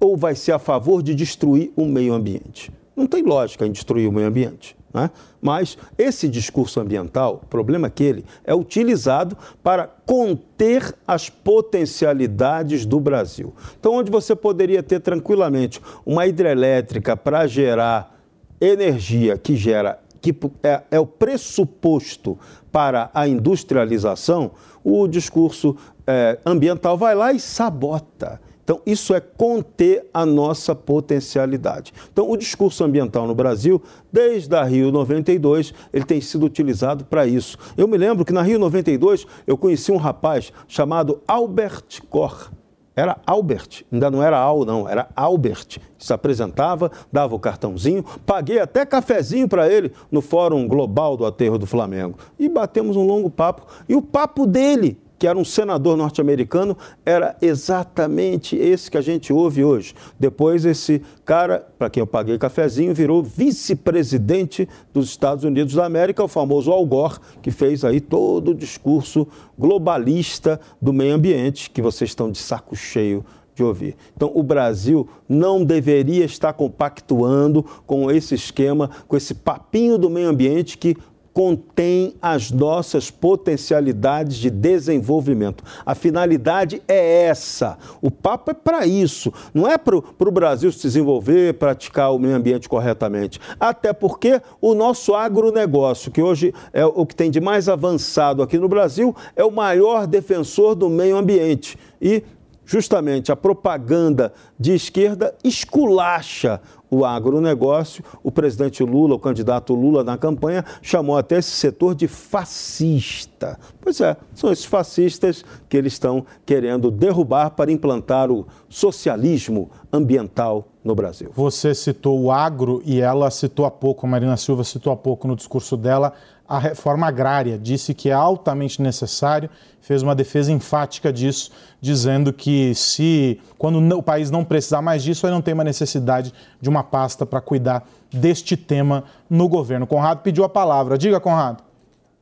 [0.00, 2.70] ou vai ser a favor de destruir o meio ambiente?
[2.94, 4.76] Não tem lógica em destruir o meio ambiente.
[4.92, 5.10] Né?
[5.40, 12.86] Mas esse discurso ambiental, o problema é que ele é utilizado para conter as potencialidades
[12.86, 13.52] do Brasil.
[13.78, 18.16] Então, onde você poderia ter tranquilamente uma hidrelétrica para gerar
[18.60, 22.36] energia que gera que é, é, o pressuposto
[22.72, 24.50] para a industrialização,
[24.82, 28.40] o discurso é, ambiental vai lá e sabota.
[28.68, 31.90] Então, isso é conter a nossa potencialidade.
[32.12, 33.80] Então, o discurso ambiental no Brasil,
[34.12, 37.56] desde a Rio 92, ele tem sido utilizado para isso.
[37.78, 42.50] Eu me lembro que na Rio 92 eu conheci um rapaz chamado Albert Koch.
[42.94, 45.78] Era Albert, ainda não era Al, não, era Albert.
[45.96, 51.56] Se apresentava, dava o cartãozinho, paguei até cafezinho para ele no Fórum Global do Aterro
[51.56, 52.18] do Flamengo.
[52.38, 53.66] E batemos um longo papo.
[53.88, 59.32] E o papo dele que era um senador norte-americano, era exatamente esse que a gente
[59.32, 59.94] ouve hoje.
[60.18, 66.22] Depois, esse cara, para quem eu paguei cafezinho, virou vice-presidente dos Estados Unidos da América,
[66.22, 69.26] o famoso Al Gore, que fez aí todo o discurso
[69.58, 73.24] globalista do meio ambiente, que vocês estão de saco cheio
[73.58, 73.96] de ouvir.
[74.16, 80.28] Então, o Brasil não deveria estar compactuando com esse esquema, com esse papinho do meio
[80.28, 80.96] ambiente que
[81.38, 85.62] contém as nossas potencialidades de desenvolvimento.
[85.86, 87.78] A finalidade é essa.
[88.02, 89.32] O papo é para isso.
[89.54, 93.38] Não é para o Brasil se desenvolver, praticar o meio ambiente corretamente.
[93.60, 98.58] Até porque o nosso agronegócio, que hoje é o que tem de mais avançado aqui
[98.58, 101.78] no Brasil, é o maior defensor do meio ambiente.
[102.02, 102.24] E
[102.68, 108.04] justamente a propaganda de esquerda esculacha o agronegócio.
[108.22, 113.58] O presidente Lula, o candidato Lula na campanha, chamou até esse setor de fascista.
[113.80, 120.68] Pois é, são esses fascistas que eles estão querendo derrubar para implantar o socialismo ambiental
[120.84, 121.30] no Brasil.
[121.34, 125.28] Você citou o agro e ela citou há pouco, a Marina Silva citou há pouco
[125.28, 126.12] no discurso dela,
[126.48, 127.58] a reforma agrária.
[127.58, 129.50] Disse que é altamente necessário,
[129.82, 135.26] fez uma defesa enfática disso, dizendo que se quando o país não precisar mais disso,
[135.26, 139.86] aí não tem uma necessidade de uma pasta para cuidar deste tema no governo.
[139.86, 140.96] Conrado pediu a palavra.
[140.96, 141.68] Diga, Conrado.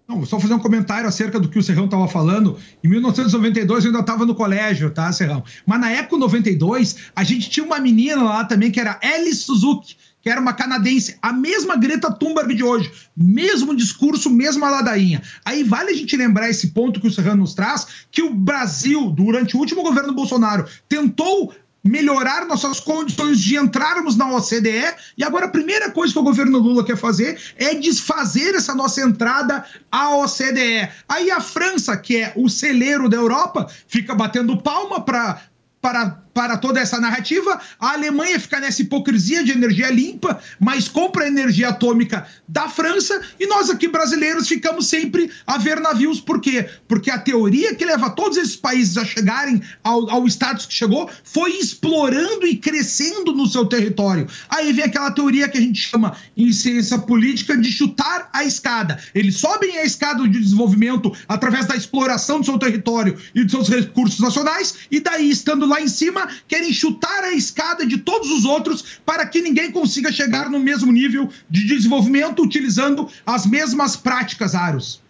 [0.08, 2.56] Não, só fazer um comentário acerca do que o Serrão estava falando.
[2.82, 5.42] Em 1992 eu ainda estava no colégio, tá, Serrão?
[5.66, 9.96] Mas na época 92, a gente tinha uma menina lá também que era Alice Suzuki
[10.26, 15.22] que era uma canadense, a mesma Greta Thunberg de hoje, mesmo discurso, mesma ladainha.
[15.44, 19.08] Aí vale a gente lembrar esse ponto que o Serrano nos traz, que o Brasil,
[19.10, 24.96] durante o último governo Bolsonaro, tentou melhorar nossas condições de entrarmos na OCDE.
[25.16, 29.02] E agora a primeira coisa que o governo Lula quer fazer é desfazer essa nossa
[29.02, 30.88] entrada à OCDE.
[31.08, 35.40] Aí a França, que é o celeiro da Europa, fica batendo palma para
[35.80, 37.58] para para toda essa narrativa.
[37.80, 43.46] A Alemanha fica nessa hipocrisia de energia limpa, mas compra energia atômica da França e
[43.46, 46.20] nós aqui brasileiros ficamos sempre a ver navios.
[46.20, 46.68] Por quê?
[46.86, 51.08] Porque a teoria que leva todos esses países a chegarem ao, ao status que chegou
[51.24, 54.28] foi explorando e crescendo no seu território.
[54.50, 58.98] Aí vem aquela teoria que a gente chama em ciência política de chutar a escada.
[59.14, 63.68] Eles sobem a escada de desenvolvimento através da exploração do seu território e dos seus
[63.70, 68.44] recursos nacionais, e daí, estando lá em cima, querem chutar a escada de todos os
[68.44, 74.54] outros para que ninguém consiga chegar no mesmo nível de desenvolvimento utilizando as mesmas práticas,
[74.54, 75.00] Aros.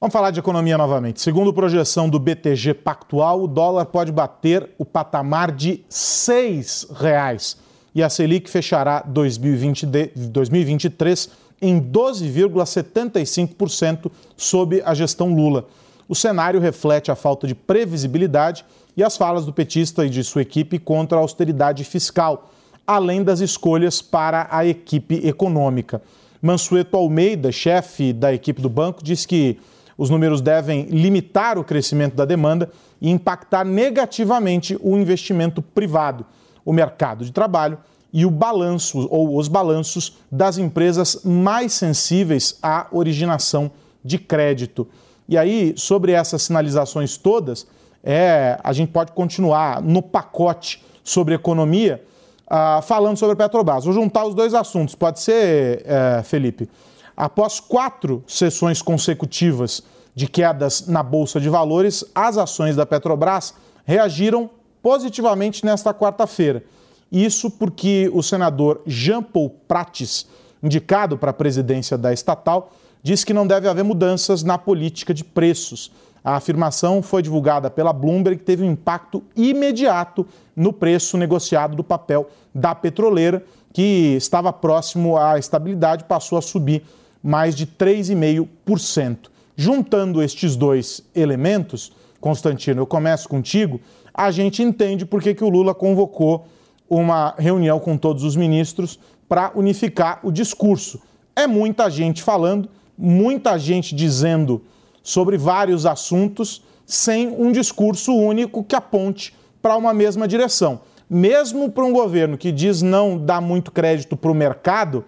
[0.00, 1.20] Vamos falar de economia novamente.
[1.20, 7.56] Segundo projeção do BTG Pactual, o dólar pode bater o patamar de R$ 6,00
[7.94, 9.84] e a Selic fechará 2020
[10.30, 11.28] 2023
[11.60, 15.66] em 12,75% sob a gestão Lula.
[16.08, 18.64] O cenário reflete a falta de previsibilidade
[19.00, 22.50] e as falas do petista e de sua equipe contra a austeridade fiscal,
[22.86, 26.02] além das escolhas para a equipe econômica.
[26.42, 29.58] Mansueto Almeida, chefe da equipe do banco, disse que
[29.96, 36.26] os números devem limitar o crescimento da demanda e impactar negativamente o investimento privado,
[36.62, 37.78] o mercado de trabalho
[38.12, 43.70] e o balanço ou os balanços das empresas mais sensíveis à originação
[44.04, 44.86] de crédito.
[45.26, 47.66] E aí, sobre essas sinalizações todas,
[48.02, 52.02] é, a gente pode continuar no pacote sobre economia,
[52.46, 53.84] uh, falando sobre a Petrobras.
[53.84, 56.68] Vou juntar os dois assuntos, pode ser, uh, Felipe?
[57.16, 59.82] Após quatro sessões consecutivas
[60.14, 64.48] de quedas na Bolsa de Valores, as ações da Petrobras reagiram
[64.82, 66.64] positivamente nesta quarta-feira.
[67.12, 70.26] Isso porque o senador Jean Paul Prates,
[70.62, 75.24] indicado para a presidência da estatal, disse que não deve haver mudanças na política de
[75.24, 75.90] preços
[76.24, 81.82] a afirmação foi divulgada pela Bloomberg e teve um impacto imediato no preço negociado do
[81.82, 86.82] papel da petroleira, que estava próximo à estabilidade, passou a subir
[87.22, 89.30] mais de 3,5%.
[89.56, 93.80] Juntando estes dois elementos, Constantino, eu começo contigo,
[94.12, 96.46] a gente entende por que, que o Lula convocou
[96.88, 101.00] uma reunião com todos os ministros para unificar o discurso.
[101.36, 104.62] É muita gente falando, muita gente dizendo
[105.02, 110.80] sobre vários assuntos sem um discurso único que aponte para uma mesma direção.
[111.08, 115.04] Mesmo para um governo que diz não dar muito crédito para o mercado,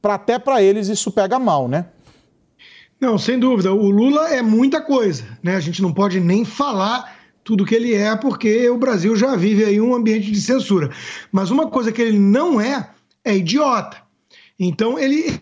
[0.00, 1.86] pra, até para eles isso pega mal, né?
[3.00, 3.72] Não, sem dúvida.
[3.72, 5.54] O Lula é muita coisa, né?
[5.54, 9.64] A gente não pode nem falar tudo que ele é, porque o Brasil já vive
[9.64, 10.90] aí um ambiente de censura.
[11.30, 12.90] Mas uma coisa que ele não é,
[13.24, 14.02] é idiota.
[14.58, 15.40] Então ele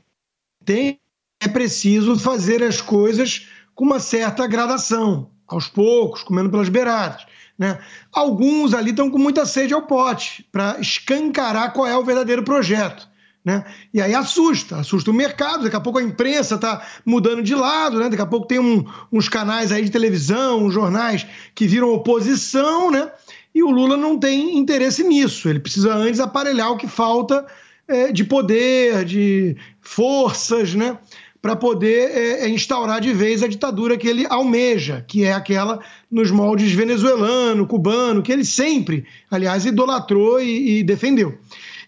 [0.64, 1.00] tem,
[1.40, 5.30] é preciso fazer as coisas com uma certa gradação.
[5.46, 7.24] aos poucos, comendo pelas beiradas.
[7.56, 7.78] Né?
[8.12, 13.08] Alguns ali estão com muita sede ao pote para escancarar qual é o verdadeiro projeto.
[13.44, 13.64] Né?
[13.94, 15.62] E aí assusta, assusta o mercado.
[15.62, 18.08] Daqui a pouco a imprensa está mudando de lado, né?
[18.08, 22.90] daqui a pouco tem um, uns canais aí de televisão, uns jornais que viram oposição,
[22.90, 23.08] né?
[23.54, 25.48] e o Lula não tem interesse nisso.
[25.48, 27.46] Ele precisa antes aparelhar o que falta
[27.86, 30.98] é, de poder, de forças, né?
[31.40, 35.80] Para poder é, é, instaurar de vez a ditadura que ele almeja, que é aquela
[36.10, 41.38] nos moldes venezuelano, cubano, que ele sempre, aliás, idolatrou e, e defendeu.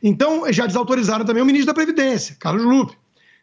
[0.03, 2.97] Então, já desautorizaram também o ministro da Previdência, Carlos Lupe,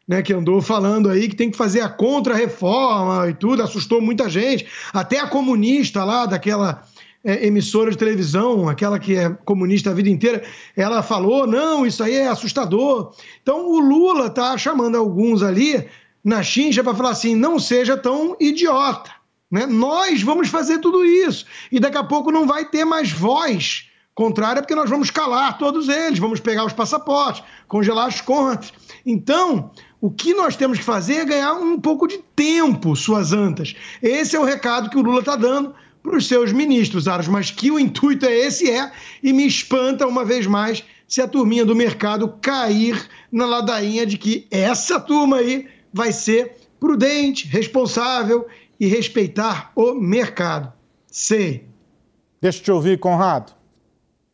[0.07, 4.29] né, que andou falando aí que tem que fazer a contra-reforma e tudo, assustou muita
[4.29, 6.83] gente, até a comunista lá daquela
[7.25, 10.43] é, emissora de televisão, aquela que é comunista a vida inteira,
[10.77, 13.13] ela falou: não, isso aí é assustador.
[13.41, 15.83] Então o Lula está chamando alguns ali
[16.23, 19.09] na chincha para falar assim: não seja tão idiota.
[19.49, 19.65] Né?
[19.65, 21.45] Nós vamos fazer tudo isso.
[21.71, 25.89] E daqui a pouco não vai ter mais voz contrária, porque nós vamos calar todos
[25.89, 28.71] eles, vamos pegar os passaportes, congelar as contas.
[29.05, 33.75] Então, o que nós temos que fazer é ganhar um pouco de tempo, suas antas.
[34.01, 35.73] Esse é o recado que o Lula está dando
[36.05, 38.91] para os seus ministros, Aros, mas que o intuito é esse, é,
[39.23, 44.17] e me espanta uma vez mais se a turminha do mercado cair na ladainha de
[44.17, 48.47] que essa turma aí vai ser prudente, responsável
[48.79, 50.71] e respeitar o mercado.
[51.11, 51.65] Sei.
[52.41, 53.53] Deixa eu te ouvir, Conrado.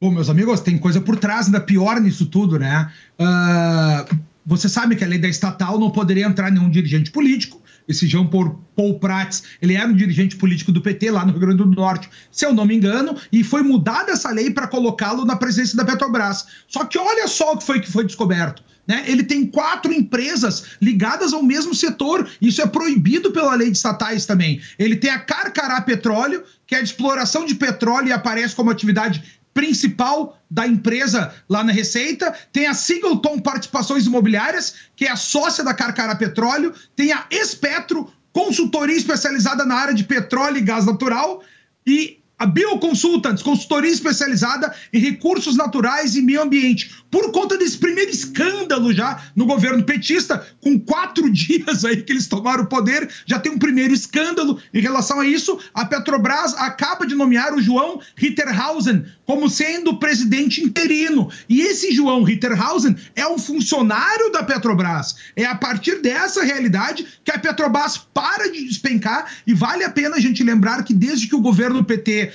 [0.01, 2.91] Bom, meus amigos, tem coisa por trás, ainda pior nisso tudo, né?
[3.19, 8.07] Uh, você sabe que a lei da estatal não poderia entrar nenhum dirigente político, esse
[8.07, 11.65] Jean Paul Prats, ele era um dirigente político do PT lá no Rio Grande do
[11.65, 15.77] Norte, se eu não me engano, e foi mudada essa lei para colocá-lo na presidência
[15.77, 16.45] da Petrobras.
[16.67, 18.63] Só que olha só o que foi que foi descoberto.
[18.87, 19.03] Né?
[19.07, 22.27] Ele tem quatro empresas ligadas ao mesmo setor.
[22.41, 24.59] Isso é proibido pela lei de estatais também.
[24.77, 29.40] Ele tem a Carcará Petróleo, que é de exploração de petróleo e aparece como atividade
[29.53, 35.63] principal da empresa lá na Receita, tem a Singleton Participações Imobiliárias, que é a sócia
[35.63, 41.43] da Carcara Petróleo, tem a Espetro, consultoria especializada na área de petróleo e gás natural,
[41.85, 47.00] e a Bioconsultants, consultoria especializada em recursos naturais e meio ambiente.
[47.11, 52.27] Por conta desse primeiro escândalo já no governo petista, com quatro dias aí que eles
[52.27, 55.59] tomaram o poder, já tem um primeiro escândalo em relação a isso.
[55.73, 61.29] A Petrobras acaba de nomear o João Ritterhausen como sendo presidente interino.
[61.49, 65.15] E esse João Ritterhausen é um funcionário da Petrobras.
[65.35, 70.15] É a partir dessa realidade que a Petrobras para de despencar e vale a pena
[70.15, 72.31] a gente lembrar que desde que o governo PT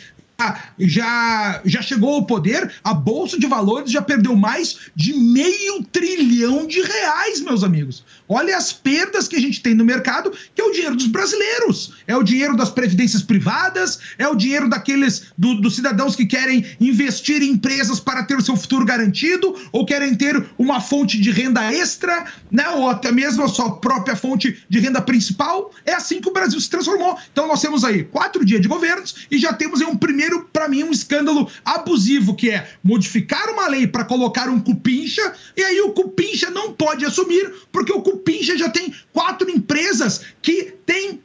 [0.79, 6.66] já, já chegou ao poder, a Bolsa de Valores já perdeu mais de meio trilhão
[6.66, 8.05] de reais, meus amigos.
[8.29, 11.94] Olha as perdas que a gente tem no mercado, que é o dinheiro dos brasileiros,
[12.07, 16.64] é o dinheiro das previdências privadas, é o dinheiro daqueles do, dos cidadãos que querem
[16.81, 21.31] investir em empresas para ter o seu futuro garantido, ou querem ter uma fonte de
[21.31, 25.70] renda extra, né, ou até mesmo a sua própria fonte de renda principal.
[25.85, 27.16] É assim que o Brasil se transformou.
[27.33, 30.69] Então nós temos aí quatro dias de governos e já temos aí um primeiro, para
[30.69, 35.81] mim, um escândalo abusivo, que é modificar uma lei para colocar um cupincha, e aí
[35.81, 41.23] o cupincha não pode assumir, porque o Pincha já tem quatro empresas que têm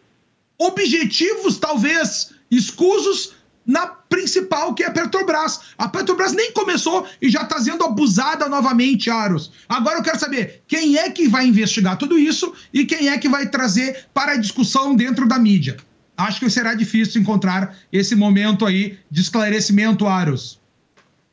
[0.58, 3.34] objetivos, talvez, escusos
[3.66, 5.62] na principal, que é a Petrobras.
[5.78, 9.52] A Petrobras nem começou e já está sendo abusada novamente, Aros.
[9.70, 13.30] Agora eu quero saber quem é que vai investigar tudo isso e quem é que
[13.30, 15.78] vai trazer para a discussão dentro da mídia.
[16.21, 20.60] Acho que será difícil encontrar esse momento aí de esclarecimento, Aros.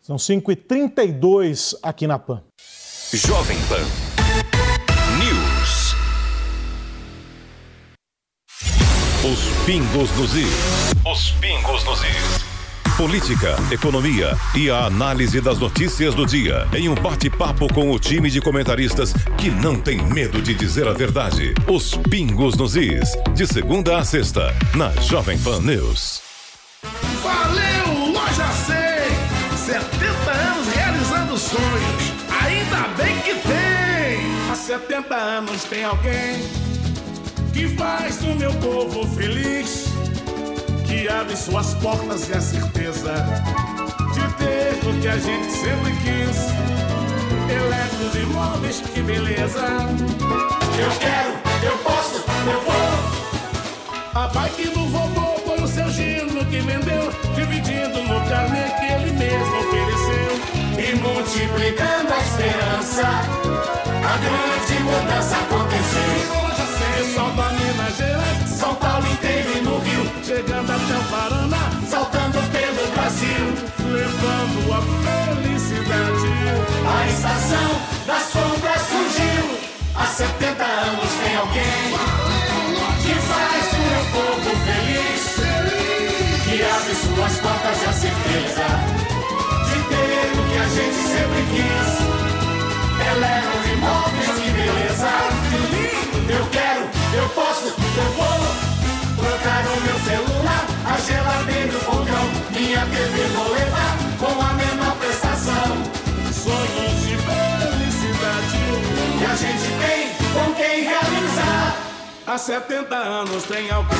[0.01, 2.42] São 5h32 aqui na PAN.
[3.12, 3.85] Jovem Pan.
[9.31, 10.94] Os pingos nos is.
[11.05, 12.58] Os pingos nos is.
[12.99, 18.29] Política, economia e a análise das notícias do dia em um bate-papo com o time
[18.29, 21.55] de comentaristas que não tem medo de dizer a verdade.
[21.69, 23.17] Os pingos nos is.
[23.37, 26.23] De segunda a sexta, na Jovem Pan News.
[27.23, 28.77] Valeu, Loja 100!
[29.57, 32.03] 70 anos realizando sonhos.
[32.43, 34.51] Ainda bem que tem!
[34.51, 36.43] Há 70 anos tem alguém
[37.53, 39.85] que faz o meu povo feliz,
[40.88, 43.14] que abre suas portas e a certeza
[44.14, 46.48] de ter o que a gente sempre quis.
[47.53, 49.66] Eletros e móveis, que beleza!
[50.79, 54.22] Eu quero, eu posso, eu vou.
[54.22, 59.12] A bike do vovô foi o seu gino que vendeu, dividindo no carnê que ele
[59.12, 60.38] mesmo ofereceu.
[60.79, 65.78] E multiplicando a esperança, a grande mudança aconteceu.
[71.11, 71.58] bottom
[112.29, 113.97] Há 70 anos tem alguém.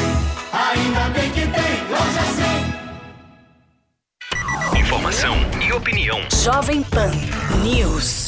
[0.53, 2.20] Ainda bem que tem Loja
[4.74, 4.81] 100.
[4.83, 5.35] Informação
[5.66, 6.20] e opinião.
[6.31, 7.11] Jovem Pan
[7.64, 8.28] News.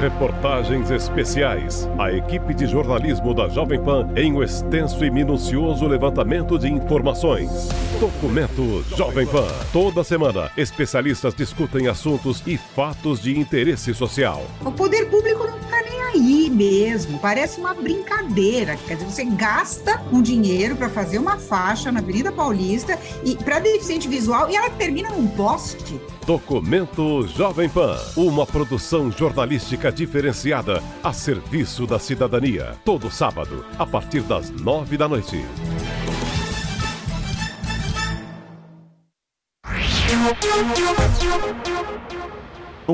[0.00, 1.88] Reportagens especiais.
[1.98, 7.68] A equipe de jornalismo da Jovem Pan em um extenso e minucioso levantamento de informações.
[7.98, 9.48] Documento Jovem Pan.
[9.72, 14.46] Toda semana, especialistas discutem assuntos e fatos de interesse social.
[14.64, 17.18] O poder público não está nem aí mesmo.
[17.18, 18.76] Parece uma brincadeira.
[18.86, 23.58] Quer dizer, você gasta um dinheiro para fazer uma faixa na Avenida Paulista e para
[23.58, 26.00] deficiente visual e ela termina num poste.
[26.28, 32.76] Documento Jovem Pan, uma produção jornalística diferenciada a serviço da cidadania.
[32.84, 35.42] Todo sábado, a partir das nove da noite.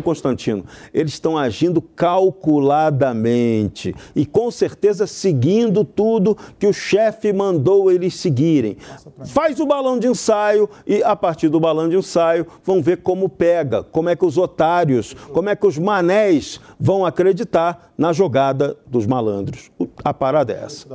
[0.03, 8.15] Constantino, eles estão agindo calculadamente e com certeza seguindo tudo que o chefe mandou eles
[8.15, 8.77] seguirem.
[9.27, 13.29] Faz o balão de ensaio e a partir do balão de ensaio vão ver como
[13.29, 18.77] pega, como é que os otários, como é que os manés vão acreditar na jogada
[18.87, 19.71] dos malandros.
[20.05, 20.87] A parada é essa.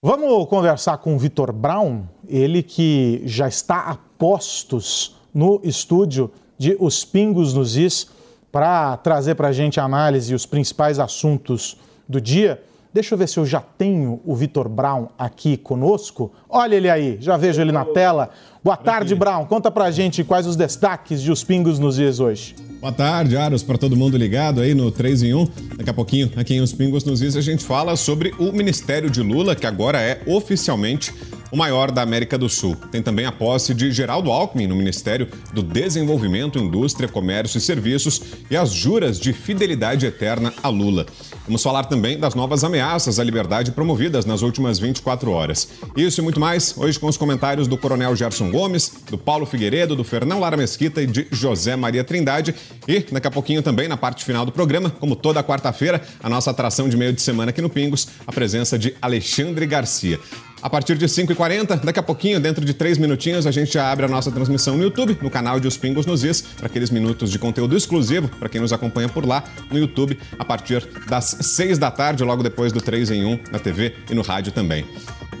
[0.00, 6.76] Vamos conversar com o Vitor Brown, ele que já está a postos no estúdio de
[6.78, 8.08] Os Pingos nos Is
[8.50, 11.78] para trazer para a gente a análise e os principais assuntos
[12.08, 12.62] do dia.
[12.92, 16.32] Deixa eu ver se eu já tenho o Vitor Brown aqui conosco.
[16.48, 18.30] Olha ele aí, já vejo ele na tela.
[18.62, 19.44] Boa tarde, Brown.
[19.44, 22.56] Conta pra gente quais os destaques de Os Pingos nos Is hoje.
[22.80, 25.48] Boa tarde, Aros, para todo mundo ligado aí no 3 em 1.
[25.76, 29.10] Daqui a pouquinho, aqui em Os Pingos nos Is, a gente fala sobre o Ministério
[29.10, 31.12] de Lula, que agora é oficialmente
[31.50, 32.76] o maior da América do Sul.
[32.90, 38.20] Tem também a posse de Geraldo Alckmin no Ministério do Desenvolvimento, Indústria, Comércio e Serviços
[38.50, 41.06] e as juras de fidelidade eterna a Lula.
[41.46, 45.68] Vamos falar também das novas ameaças à liberdade promovidas nas últimas 24 horas.
[45.96, 49.96] Isso e muito mais, hoje com os comentários do Coronel Gerson Gomes, do Paulo Figueiredo,
[49.96, 52.54] do Fernão Lara Mesquita e de José Maria Trindade.
[52.86, 56.50] E daqui a pouquinho também, na parte final do programa, como toda quarta-feira, a nossa
[56.50, 60.18] atração de meio de semana aqui no Pingos, a presença de Alexandre Garcia.
[60.60, 64.06] A partir de 5h40, daqui a pouquinho, dentro de 3 minutinhos, a gente já abre
[64.06, 67.30] a nossa transmissão no YouTube, no canal de Os Pingos nos Is, para aqueles minutos
[67.30, 71.78] de conteúdo exclusivo para quem nos acompanha por lá, no YouTube, a partir das 6
[71.78, 74.84] da tarde, logo depois do 3 em 1, na TV e no rádio também.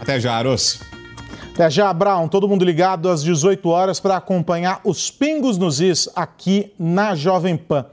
[0.00, 0.97] Até já, Aros!
[1.58, 2.28] Até já, Brown.
[2.28, 7.56] Todo mundo ligado às 18 horas para acompanhar Os Pingos nos Is aqui na Jovem
[7.56, 7.84] Pan.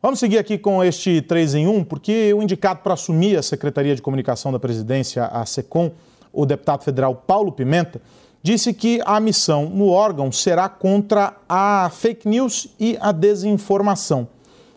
[0.00, 3.96] Vamos seguir aqui com este 3 em 1, porque o indicado para assumir a Secretaria
[3.96, 5.90] de Comunicação da Presidência, a SECOM,
[6.32, 8.00] o deputado federal Paulo Pimenta,
[8.40, 14.28] disse que a missão no órgão será contra a fake news e a desinformação.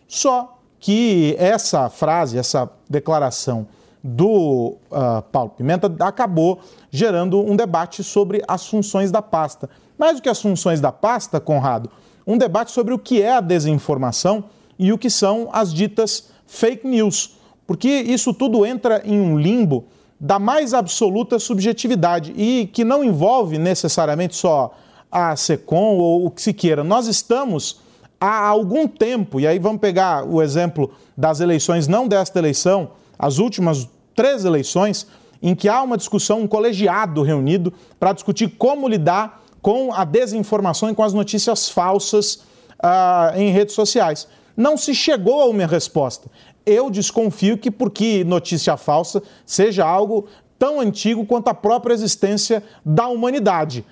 [0.08, 3.68] Só que essa frase, essa declaração
[4.04, 9.70] do uh, Paulo Pimenta acabou gerando um debate sobre as funções da pasta.
[9.98, 11.90] Mais do que as funções da pasta, Conrado,
[12.26, 14.46] um debate sobre o que é a desinformação
[14.78, 17.38] e o que são as ditas fake news.
[17.66, 19.86] Porque isso tudo entra em um limbo
[20.20, 24.74] da mais absoluta subjetividade e que não envolve necessariamente só
[25.12, 26.84] a SECOM ou o que se queira.
[26.84, 27.82] Nós estamos
[28.20, 33.38] há algum tempo, e aí vamos pegar o exemplo das eleições, não desta eleição, as
[33.38, 35.08] últimas três eleições,
[35.42, 40.90] em que há uma discussão, um colegiado reunido para discutir como lidar com a desinformação
[40.90, 42.36] e com as notícias falsas
[42.84, 44.28] uh, em redes sociais.
[44.56, 46.30] Não se chegou a uma resposta
[46.68, 50.28] eu desconfio que porque notícia falsa seja algo
[50.60, 53.86] tão antigo quanto a própria existência da humanidade.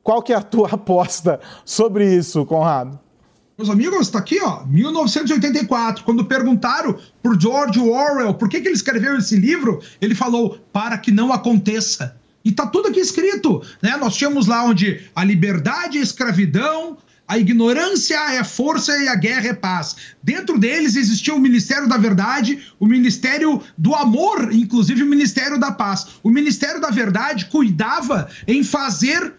[0.00, 2.98] Qual que é a tua aposta sobre isso, Conrado?
[3.60, 8.74] Meus amigos, está aqui, ó, 1984, quando perguntaram por George Orwell por que, que ele
[8.74, 12.16] escreveu esse livro, ele falou, para que não aconteça.
[12.42, 13.98] E tá tudo aqui escrito, né?
[13.98, 16.96] Nós tínhamos lá onde a liberdade a escravidão,
[17.28, 19.94] a ignorância é força e a guerra é paz.
[20.22, 25.70] Dentro deles existia o Ministério da Verdade, o Ministério do Amor, inclusive o Ministério da
[25.70, 26.06] Paz.
[26.22, 29.34] O Ministério da Verdade cuidava em fazer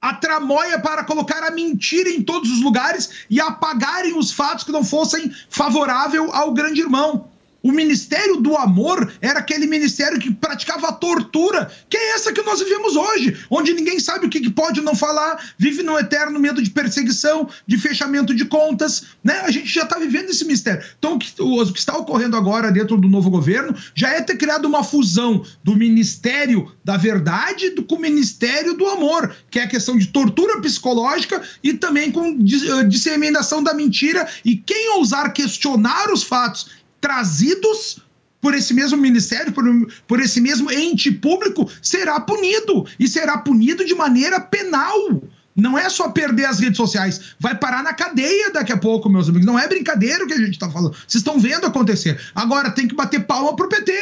[0.00, 4.72] a tramóia para colocar a mentira em todos os lugares e apagarem os fatos que
[4.72, 7.30] não fossem favorável ao grande irmão.
[7.66, 12.40] O Ministério do Amor era aquele ministério que praticava a tortura, que é essa que
[12.42, 16.62] nós vivemos hoje, onde ninguém sabe o que, pode não falar, vive no eterno medo
[16.62, 19.40] de perseguição, de fechamento de contas, né?
[19.40, 20.80] A gente já está vivendo esse mistério.
[20.96, 24.36] Então, o que, o que está ocorrendo agora dentro do novo governo já é ter
[24.36, 29.68] criado uma fusão do Ministério da Verdade com o Ministério do Amor, que é a
[29.68, 34.28] questão de tortura psicológica e também com eh, disseminação da mentira.
[34.44, 38.00] E quem ousar questionar os fatos trazidos
[38.40, 39.64] por esse mesmo ministério, por,
[40.08, 42.84] por esse mesmo ente público, será punido.
[42.98, 45.22] E será punido de maneira penal.
[45.54, 49.28] Não é só perder as redes sociais, vai parar na cadeia daqui a pouco, meus
[49.28, 49.46] amigos.
[49.46, 50.94] Não é brincadeira o que a gente está falando.
[51.06, 52.20] Vocês estão vendo acontecer.
[52.34, 53.92] Agora tem que bater palma pro PT.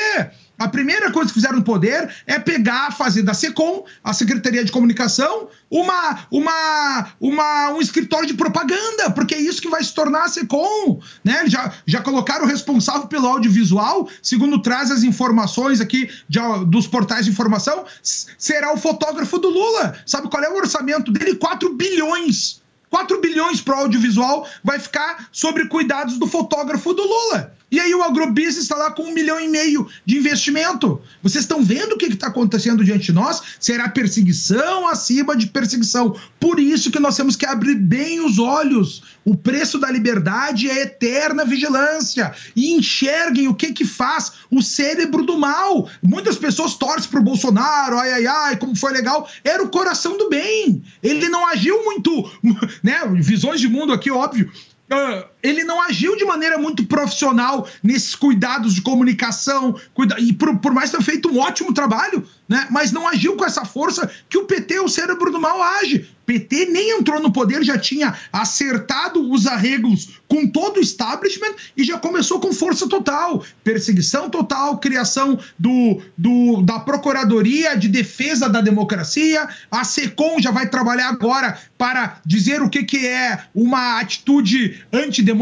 [0.57, 4.71] A primeira coisa que fizeram no poder é pegar, fazer da SECOM, a Secretaria de
[4.71, 10.25] Comunicação, uma, uma, uma, um escritório de propaganda, porque é isso que vai se tornar
[10.25, 11.01] a SECOM.
[11.25, 11.45] Né?
[11.47, 16.39] Já, já colocaram o responsável pelo audiovisual, segundo traz as informações aqui de,
[16.69, 19.97] dos portais de informação, será o fotógrafo do Lula.
[20.07, 21.35] Sabe qual é o orçamento dele?
[21.35, 22.63] 4 bilhões.
[22.91, 27.53] 4 bilhões para o audiovisual vai ficar sobre cuidados do fotógrafo do Lula.
[27.75, 31.03] E aí o agrobusiness está lá com um milhão e meio de investimento.
[31.21, 33.43] Vocês estão vendo o que está acontecendo diante de nós?
[33.59, 36.17] Será perseguição acima de perseguição.
[36.39, 39.03] Por isso que nós temos que abrir bem os olhos.
[39.25, 42.33] O preço da liberdade é eterna vigilância.
[42.55, 45.91] E enxerguem o que que faz o cérebro do mal.
[46.01, 49.29] Muitas pessoas torcem para o Bolsonaro, ai, ai, ai, como foi legal.
[49.43, 50.81] Era o coração do bem.
[51.03, 52.31] Ele não agiu muito,
[52.85, 53.01] né?
[53.15, 54.49] Visões de mundo aqui, óbvio
[54.85, 60.57] Uh, ele não agiu de maneira muito profissional nesses cuidados de comunicação, cuida e por,
[60.59, 62.67] por mais ter feito um ótimo trabalho, né?
[62.71, 66.09] Mas não agiu com essa força que o PT, o cérebro do mal, age.
[66.27, 71.85] PT nem entrou no poder, já tinha acertado os arreglos com todo o establishment e
[71.85, 73.45] já começou com força total.
[73.63, 79.47] Perseguição total, criação do, do, da Procuradoria de Defesa da Democracia.
[79.71, 85.34] A SECOM já vai trabalhar agora para dizer o que, que é uma atitude antidemocrática,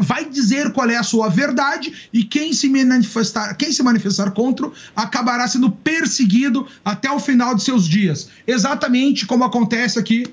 [0.00, 4.70] vai dizer qual é a sua verdade e quem se manifestar, quem se manifestar contra
[4.94, 8.28] acabará sendo perseguido seguido até o final de seus dias.
[8.46, 10.26] Exatamente como acontece aqui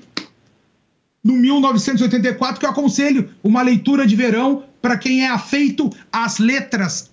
[1.22, 7.10] no 1984, que eu aconselho uma leitura de verão para quem é afeito às letras,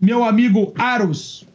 [0.00, 1.46] meu amigo Aros.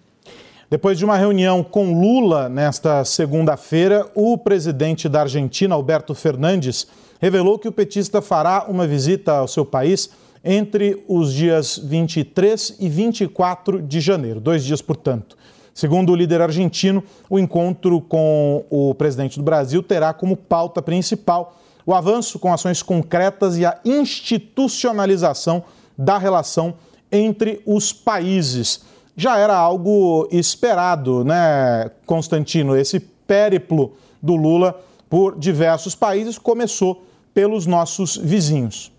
[0.70, 6.88] Depois de uma reunião com Lula nesta segunda-feira, o presidente da Argentina, Alberto Fernandes,
[7.24, 10.10] revelou que o petista fará uma visita ao seu país
[10.44, 15.38] entre os dias 23 e 24 de janeiro, dois dias, portanto.
[15.74, 21.58] Segundo o líder argentino, o encontro com o presidente do Brasil terá como pauta principal
[21.86, 25.64] o avanço com ações concretas e a institucionalização
[25.98, 26.74] da relação
[27.10, 28.82] entre os países.
[29.16, 32.76] Já era algo esperado, né, Constantino?
[32.76, 34.78] Esse périplo do Lula
[35.10, 38.92] por diversos países começou pelos nossos vizinhos.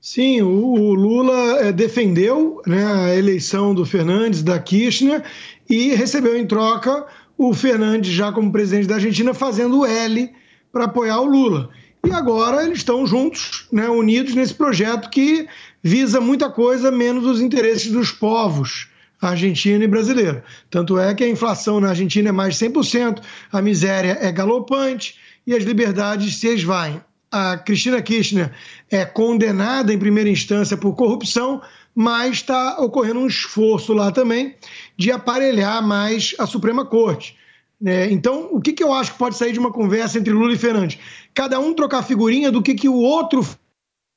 [0.00, 5.22] Sim, o, Lula eh, defendeu né, a eleição do Fernandes, da Kirchner,
[5.70, 7.06] e recebeu em troca
[7.38, 10.28] o Fernandes, já como presidente da Argentina, fazendo o L
[10.72, 11.70] para apoiar o Lula.
[12.04, 15.46] E agora eles estão juntos, né, unidos nesse projeto que
[15.80, 18.88] visa muita coisa menos os interesses dos povos
[19.20, 20.42] argentino e brasileiro.
[20.68, 25.16] Tanto é que a inflação na Argentina é mais de 100%, a miséria é galopante
[25.46, 27.00] e as liberdades se esvaem.
[27.32, 28.52] A Cristina Kirchner
[28.90, 31.62] é condenada em primeira instância por corrupção,
[31.94, 34.54] mas está ocorrendo um esforço lá também
[34.98, 37.38] de aparelhar mais a Suprema Corte.
[37.84, 40.52] É, então, o que, que eu acho que pode sair de uma conversa entre Lula
[40.52, 40.98] e Fernandes?
[41.34, 43.44] Cada um trocar figurinha do que, que o outro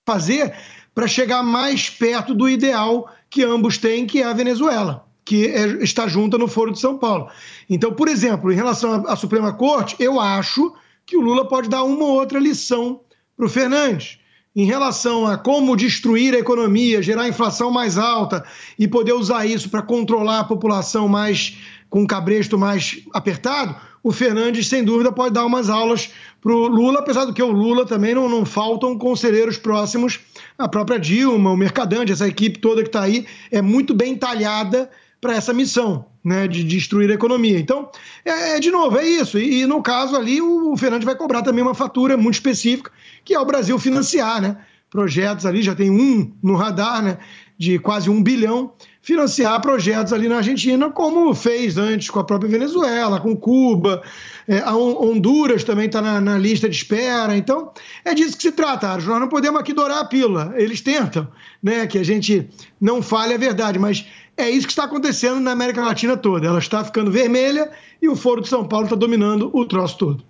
[0.05, 0.53] fazer
[0.93, 5.84] para chegar mais perto do ideal que ambos têm, que é a Venezuela, que é,
[5.84, 7.30] está junta no Foro de São Paulo.
[7.70, 10.74] Então, por exemplo, em relação à Suprema Corte, eu acho
[11.05, 13.01] que o Lula pode dar uma ou outra lição
[13.36, 14.19] para o Fernandes
[14.55, 18.45] em relação a como destruir a economia, gerar inflação mais alta
[18.79, 21.57] e poder usar isso para controlar a população mais
[21.89, 26.11] com um cabresto mais apertado, o Fernandes, sem dúvida, pode dar umas aulas
[26.41, 30.19] para o Lula, apesar do que o Lula também não, não faltam conselheiros próximos,
[30.57, 34.89] a própria Dilma, o Mercadante, essa equipe toda que está aí, é muito bem talhada
[35.19, 37.59] para essa missão né, de destruir a economia.
[37.59, 37.89] Então,
[38.26, 39.38] é, é de novo, é isso.
[39.38, 42.91] E, e, no caso ali, o, o Fernandes vai cobrar também uma fatura muito específica,
[43.23, 44.57] que é o Brasil financiar, né?
[44.95, 47.17] projetos ali, já tem um no radar, né?
[47.57, 48.73] De quase um bilhão,
[49.06, 54.01] financiar projetos ali na Argentina, como fez antes com a própria Venezuela, com Cuba,
[54.47, 57.38] é, a Honduras também está na, na, lista de espera.
[57.38, 57.72] Então,
[58.03, 59.06] é disso que se trata, Aros.
[59.06, 60.56] Nós não podemos aqui dourar a pílula.
[60.58, 61.28] Eles tentam
[61.62, 62.49] né, que a gente
[62.82, 66.47] não fale a verdade, mas é isso que está acontecendo na América Latina toda.
[66.47, 67.70] Ela está ficando vermelha
[68.01, 70.24] e o Foro de São Paulo está dominando o troço todo.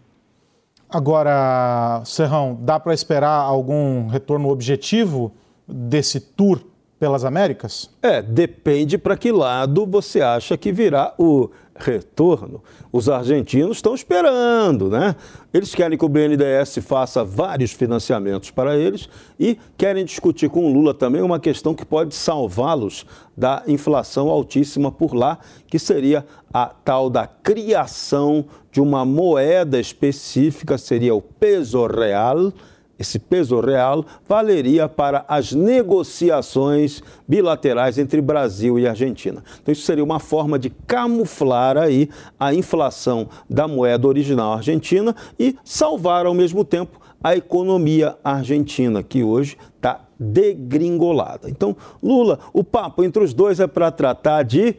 [0.90, 5.32] Agora, Serrão, dá para esperar algum retorno objetivo
[5.66, 6.60] desse tour
[7.00, 7.90] pelas Américas?
[8.02, 12.64] É, depende para que lado você acha que virá o retorno.
[12.92, 15.16] Os argentinos estão esperando, né?
[15.54, 20.74] Eles querem que o BNDES faça vários financiamentos para eles e querem discutir com o
[20.74, 25.38] Lula também uma questão que pode salvá-los da inflação altíssima por lá,
[25.68, 32.54] que seria a tal da criação de uma moeda específica, seria o peso real
[32.98, 39.44] esse peso real valeria para as negociações bilaterais entre Brasil e Argentina.
[39.62, 45.56] Então isso seria uma forma de camuflar aí a inflação da moeda original argentina e
[45.64, 51.50] salvar ao mesmo tempo a economia argentina, que hoje está degringolada.
[51.50, 54.76] Então, Lula, o papo entre os dois é para tratar de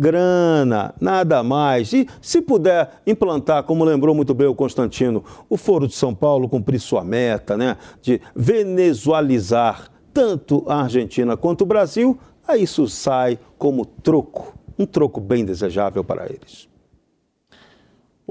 [0.00, 1.92] grana, nada mais.
[1.92, 6.48] E se puder implantar, como lembrou muito bem o Constantino, o Foro de São Paulo
[6.48, 13.38] cumprir sua meta, né, de venezualizar tanto a Argentina quanto o Brasil, aí isso sai
[13.58, 16.69] como troco, um troco bem desejável para eles.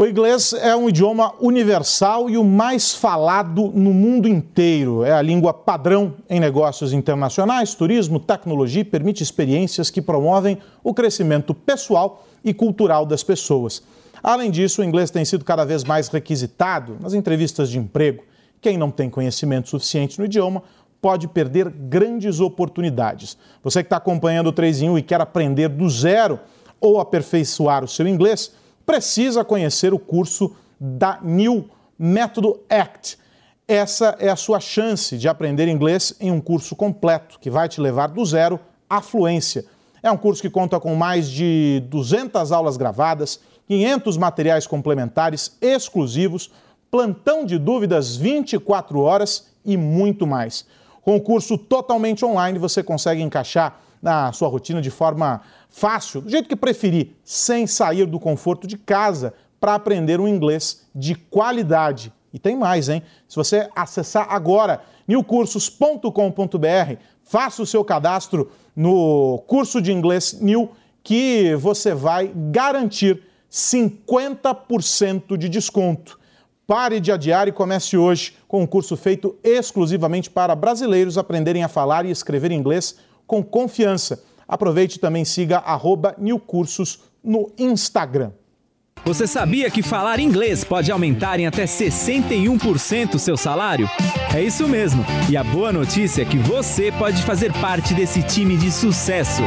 [0.02, 5.04] O inglês é um idioma universal e o mais falado no mundo inteiro.
[5.04, 10.94] É a língua padrão em negócios internacionais, turismo, tecnologia e permite experiências que promovem o
[10.94, 13.84] crescimento pessoal e cultural das pessoas.
[14.24, 18.24] Além disso, o inglês tem sido cada vez mais requisitado nas entrevistas de emprego.
[18.62, 20.64] Quem não tem conhecimento suficiente no idioma
[21.02, 23.38] pode perder grandes oportunidades.
[23.62, 26.40] Você que está acompanhando o 3 em 1 e quer aprender do zero
[26.80, 28.54] ou aperfeiçoar o seu inglês,
[28.90, 33.20] precisa conhecer o curso da New Método Act.
[33.68, 37.80] Essa é a sua chance de aprender inglês em um curso completo que vai te
[37.80, 38.60] levar do zero
[38.90, 39.64] à fluência.
[40.02, 46.50] É um curso que conta com mais de 200 aulas gravadas, 500 materiais complementares exclusivos,
[46.90, 50.66] plantão de dúvidas 24 horas e muito mais.
[51.04, 56.30] Com o curso totalmente online, você consegue encaixar na sua rotina de forma fácil, do
[56.30, 62.12] jeito que preferir, sem sair do conforto de casa para aprender um inglês de qualidade.
[62.34, 63.02] E tem mais, hein?
[63.28, 70.72] Se você acessar agora newcursos.com.br, faça o seu cadastro no curso de inglês New
[71.04, 76.20] que você vai garantir 50% de desconto.
[76.68, 81.68] Pare de adiar e comece hoje com um curso feito exclusivamente para brasileiros aprenderem a
[81.68, 82.96] falar e escrever inglês
[83.26, 84.24] com confiança.
[84.50, 85.60] Aproveite e também siga
[86.18, 88.32] Newcursos no Instagram.
[89.06, 93.90] Você sabia que falar inglês pode aumentar em até 61% o seu salário?
[94.36, 95.06] É isso mesmo.
[95.30, 99.44] E a boa notícia é que você pode fazer parte desse time de sucesso.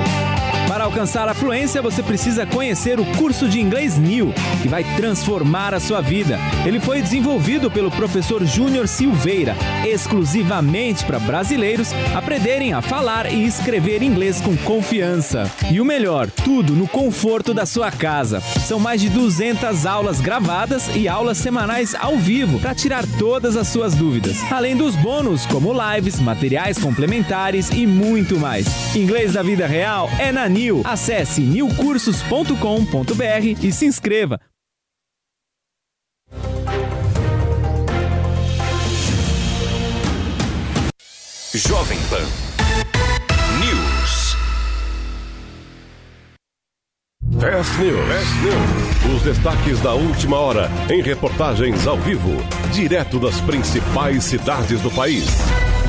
[0.83, 5.73] Para alcançar a fluência, você precisa conhecer o curso de inglês New, que vai transformar
[5.75, 6.41] a sua vida.
[6.67, 9.55] Ele foi desenvolvido pelo professor Júnior Silveira,
[9.87, 15.49] exclusivamente para brasileiros aprenderem a falar e escrever inglês com confiança.
[15.71, 18.41] E o melhor, tudo no conforto da sua casa.
[18.41, 23.69] São mais de 200 aulas gravadas e aulas semanais ao vivo para tirar todas as
[23.69, 24.37] suas dúvidas.
[24.51, 28.97] Além dos bônus, como lives, materiais complementares e muito mais.
[28.97, 30.81] Inglês da vida real é na New Nil.
[30.85, 34.41] Acesse nilcursos.com.br e se inscreva.
[41.55, 42.25] Jovem Pan
[43.61, 44.35] News.
[47.39, 48.09] Fast News.
[48.09, 48.57] Fast News.
[49.17, 52.43] Os destaques da última hora em reportagens ao vivo,
[52.73, 55.27] direto das principais cidades do país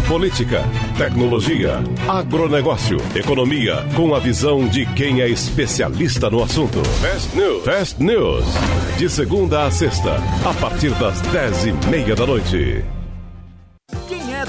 [0.08, 0.64] política,
[0.97, 6.84] tecnologia, agronegócio, economia, com a visão de quem é especialista no assunto.
[7.01, 7.64] Fast News.
[7.64, 8.45] Fast News.
[8.97, 12.84] De segunda a sexta, a partir das dez e meia da noite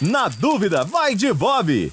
[0.00, 1.92] na dúvida, vai de Bob.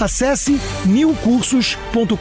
[0.00, 2.16] Acesse niucursos.com.br,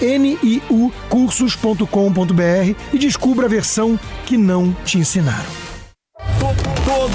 [0.00, 5.66] N-I-U cursos.com.br e descubra a versão que não te ensinaram.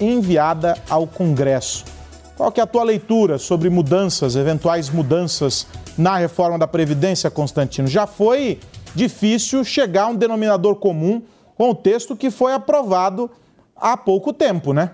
[0.00, 1.84] Enviada ao Congresso.
[2.36, 5.66] Qual que é a tua leitura sobre mudanças, eventuais mudanças
[5.96, 7.88] na reforma da Previdência, Constantino?
[7.88, 8.60] Já foi
[8.94, 11.22] difícil chegar a um denominador comum
[11.56, 13.30] com o texto que foi aprovado
[13.74, 14.90] há pouco tempo, né?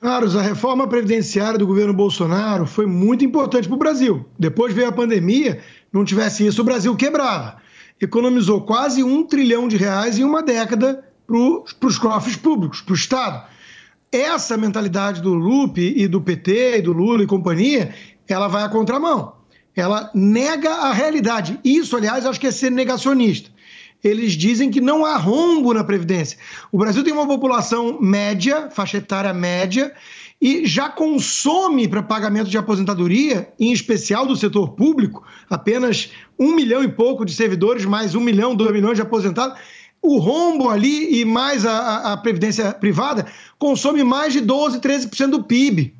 [0.00, 4.26] Carlos, a reforma previdenciária do governo Bolsonaro foi muito importante para o Brasil.
[4.38, 7.56] Depois veio a pandemia, não tivesse isso, o Brasil quebrava.
[7.98, 12.96] Economizou quase um trilhão de reais em uma década para os cofres públicos, para o
[12.96, 13.46] Estado.
[14.14, 17.92] Essa mentalidade do Lupe e do PT e do Lula e companhia,
[18.28, 19.32] ela vai à contramão.
[19.74, 21.58] Ela nega a realidade.
[21.64, 23.50] Isso, aliás, acho que é ser negacionista.
[24.04, 26.38] Eles dizem que não há rombo na Previdência.
[26.70, 29.92] O Brasil tem uma população média, faixa etária média,
[30.40, 36.84] e já consome para pagamento de aposentadoria, em especial do setor público, apenas um milhão
[36.84, 39.58] e pouco de servidores, mais um milhão, dois milhões de aposentados
[40.04, 43.26] o rombo ali e mais a, a, previdência privada
[43.58, 45.94] consome mais de 12, 13% do PIB.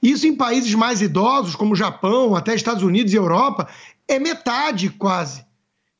[0.00, 3.66] Isso em países mais idosos, como Japão, até Estados Unidos e Europa,
[4.06, 5.44] é metade quase.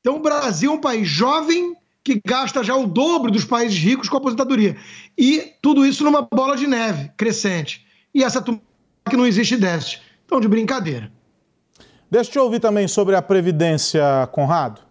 [0.01, 4.09] Então o Brasil é um país jovem que gasta já o dobro dos países ricos
[4.09, 4.77] com aposentadoria.
[5.19, 7.85] E tudo isso numa bola de neve crescente.
[8.15, 8.63] E essa turma
[9.11, 10.01] que não existe déficit.
[10.25, 11.11] Então, de brincadeira.
[12.09, 14.88] Deixa eu ouvir também sobre a Previdência, Conrado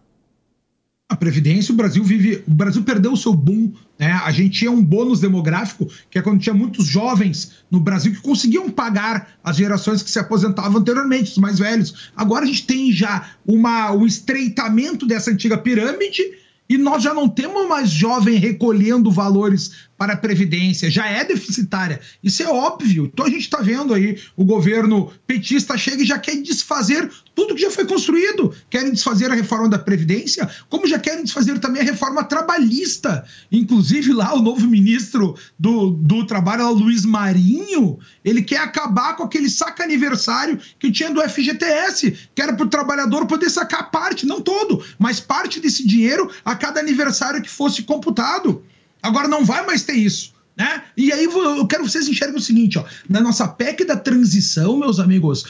[1.09, 2.43] a Previdência, o Brasil vive.
[2.45, 3.71] O Brasil perdeu o seu boom.
[3.97, 4.11] Né?
[4.11, 8.21] A gente tinha um bônus demográfico, que é quando tinha muitos jovens no Brasil que
[8.21, 12.11] conseguiam pagar as gerações que se aposentavam anteriormente, os mais velhos.
[12.15, 16.23] Agora a gente tem já uma, um estreitamento dessa antiga pirâmide
[16.69, 21.99] e nós já não temos mais jovem recolhendo valores para a Previdência, já é deficitária.
[22.23, 23.09] Isso é óbvio.
[23.11, 27.55] Então a gente está vendo aí o governo petista chega e já quer desfazer tudo
[27.55, 28.53] que já foi construído.
[28.69, 33.25] Querem desfazer a reforma da Previdência, como já querem desfazer também a reforma trabalhista.
[33.51, 39.49] Inclusive lá o novo ministro do, do Trabalho, Luiz Marinho, ele quer acabar com aquele
[39.49, 44.41] saca aniversário que tinha do FGTS, que era para o trabalhador poder sacar parte, não
[44.41, 48.63] todo, mas parte desse dinheiro a cada aniversário que fosse computado.
[49.01, 50.33] Agora não vai mais ter isso.
[50.57, 50.83] Né?
[50.97, 54.75] E aí eu quero que vocês enxerguem o seguinte, ó, na nossa PEC da transição,
[54.75, 55.45] meus amigos,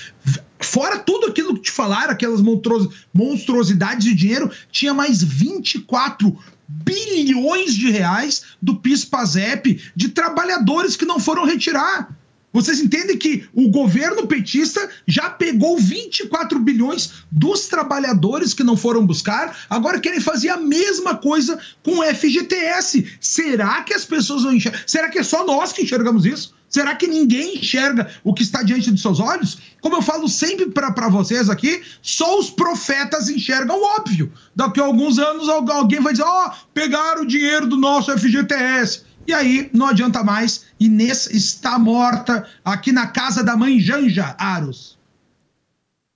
[0.60, 2.42] fora tudo aquilo que te falaram, aquelas
[3.14, 6.38] monstruosidades de dinheiro, tinha mais 24
[6.68, 12.17] bilhões de reais do PIS-PASEP de trabalhadores que não foram retirar.
[12.58, 19.06] Vocês entendem que o governo petista já pegou 24 bilhões dos trabalhadores que não foram
[19.06, 23.06] buscar, agora querem fazer a mesma coisa com o FGTS.
[23.22, 24.82] Será que as pessoas vão enxergar?
[24.88, 26.56] Será que é só nós que enxergamos isso?
[26.68, 29.60] Será que ninguém enxerga o que está diante dos seus olhos?
[29.80, 34.34] Como eu falo sempre para vocês aqui, só os profetas enxergam o óbvio.
[34.56, 39.06] Daqui a alguns anos alguém vai dizer: ó, oh, pegaram o dinheiro do nosso FGTS.
[39.28, 40.68] E aí não adianta mais.
[40.80, 44.98] Inês está morta aqui na casa da mãe Janja Aros.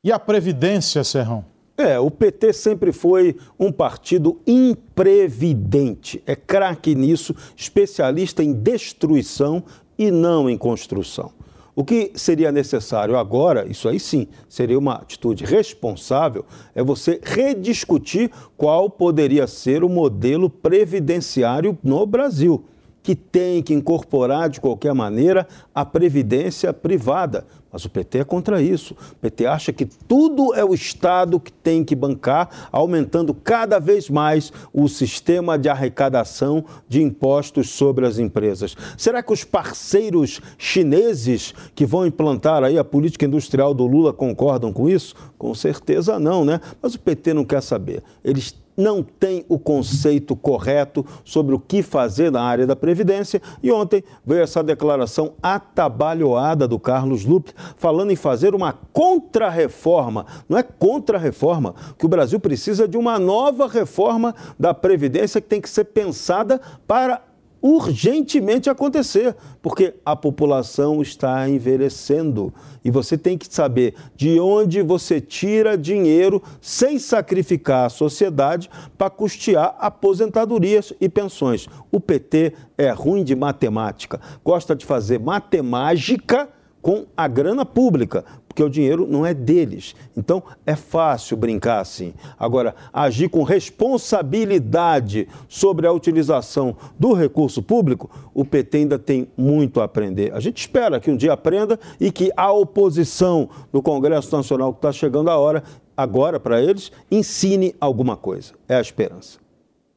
[0.02, 1.46] E a Previdência, Serrão?
[1.78, 6.24] É, o PT sempre foi um partido imprevidente.
[6.26, 9.64] É craque nisso, especialista em destruição
[9.98, 11.34] e não em construção.
[11.76, 16.46] O que seria necessário agora, isso aí sim, seria uma atitude responsável,
[16.76, 22.66] é você rediscutir qual poderia ser o modelo previdenciário no Brasil
[23.04, 27.46] que tem que incorporar de qualquer maneira a previdência privada.
[27.72, 28.94] Mas o PT é contra isso.
[29.14, 34.10] O PT acha que tudo é o Estado que tem que bancar, aumentando cada vez
[34.10, 38.76] mais o sistema de arrecadação de impostos sobre as empresas.
[38.98, 44.74] Será que os parceiros chineses que vão implantar aí a política industrial do Lula concordam
[44.74, 45.16] com isso?
[45.38, 46.60] Com certeza não, né?
[46.82, 48.04] Mas o PT não quer saber.
[48.22, 53.42] Eles não tem o conceito correto sobre o que fazer na área da Previdência.
[53.62, 60.26] E ontem veio essa declaração atabalhoada do Carlos Lupe, falando em fazer uma contra-reforma.
[60.50, 65.62] Não é contra-reforma, que o Brasil precisa de uma nova reforma da Previdência que tem
[65.62, 67.22] que ser pensada para
[67.62, 72.54] urgentemente acontecer, porque a população está envelhecendo.
[72.84, 79.10] E você tem que saber de onde você tira dinheiro sem sacrificar a sociedade para
[79.10, 81.68] custear aposentadorias e pensões.
[81.92, 86.50] O PT é ruim de matemática, gosta de fazer matemática
[86.82, 89.96] com a grana pública, porque o dinheiro não é deles.
[90.16, 92.14] Então é fácil brincar assim.
[92.38, 99.80] Agora, agir com responsabilidade sobre a utilização do recurso público, o PT ainda tem muito
[99.80, 100.34] a aprender.
[100.34, 104.80] A gente espera que um dia aprenda e que a oposição no Congresso Nacional, que
[104.80, 105.64] está chegando a hora,
[105.96, 108.54] agora para eles, ensine alguma coisa.
[108.68, 109.40] É a esperança.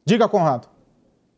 [0.05, 0.74] Diga, Conrado.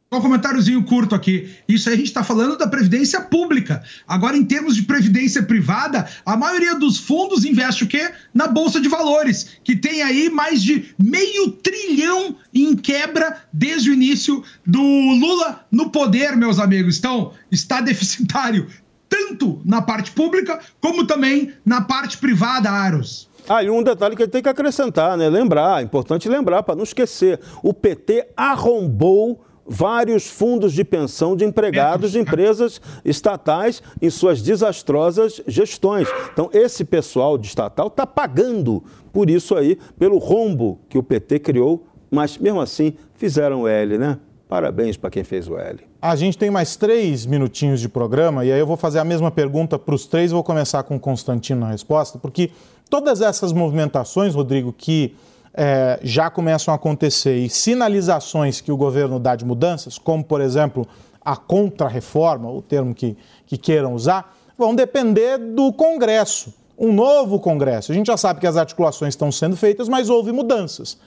[0.10, 1.49] Um comentáriozinho curto aqui.
[1.68, 3.84] Isso aí a gente está falando da previdência pública.
[4.08, 8.10] Agora, em termos de previdência privada, a maioria dos fundos investe o quê?
[8.34, 13.93] Na Bolsa de Valores, que tem aí mais de meio trilhão em quebra desde o
[13.93, 16.97] início do Lula no poder, meus amigos.
[16.97, 18.68] Então, está deficitário
[19.10, 23.28] tanto na parte pública como também na parte privada, Aros.
[23.49, 25.30] Ah, e um detalhe que tem que acrescentar, né?
[25.30, 27.39] Lembrar, é importante lembrar, para não esquecer.
[27.64, 35.41] O PT arrombou vários fundos de pensão de empregados de empresas estatais em suas desastrosas
[35.47, 36.07] gestões.
[36.32, 41.39] Então, esse pessoal de estatal está pagando por isso aí, pelo rombo que o PT
[41.39, 44.20] criou, mas mesmo assim fizeram o L, né?
[44.47, 45.80] Parabéns para quem fez o L.
[46.01, 49.30] A gente tem mais três minutinhos de programa e aí eu vou fazer a mesma
[49.30, 50.32] pergunta para os três.
[50.32, 52.51] Vou começar com o Constantino na resposta, porque
[52.89, 55.15] todas essas movimentações, Rodrigo, que
[55.58, 60.39] é, já começam a acontecer e sinalizações que o governo dá de mudanças, como, por
[60.39, 60.88] exemplo,
[61.20, 67.91] a contra-reforma, o termo que, que queiram usar, vão depender do Congresso, um novo Congresso.
[67.91, 70.99] A gente já sabe que as articulações estão sendo feitas, mas houve mudanças.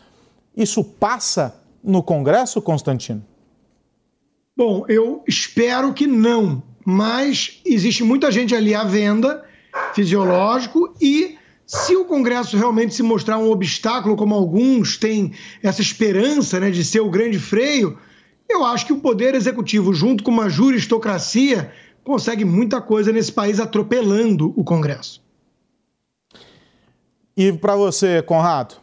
[0.56, 3.24] Isso passa no Congresso, Constantino?
[4.56, 9.44] Bom, eu espero que não, mas existe muita gente ali à venda,
[9.94, 11.38] fisiológico, e
[11.70, 16.84] se o Congresso realmente se mostrar um obstáculo, como alguns têm essa esperança né, de
[16.84, 17.96] ser o grande freio,
[18.48, 23.60] eu acho que o Poder Executivo, junto com uma juristocracia, consegue muita coisa nesse país
[23.60, 25.22] atropelando o Congresso.
[27.36, 28.74] E para você, Conrado?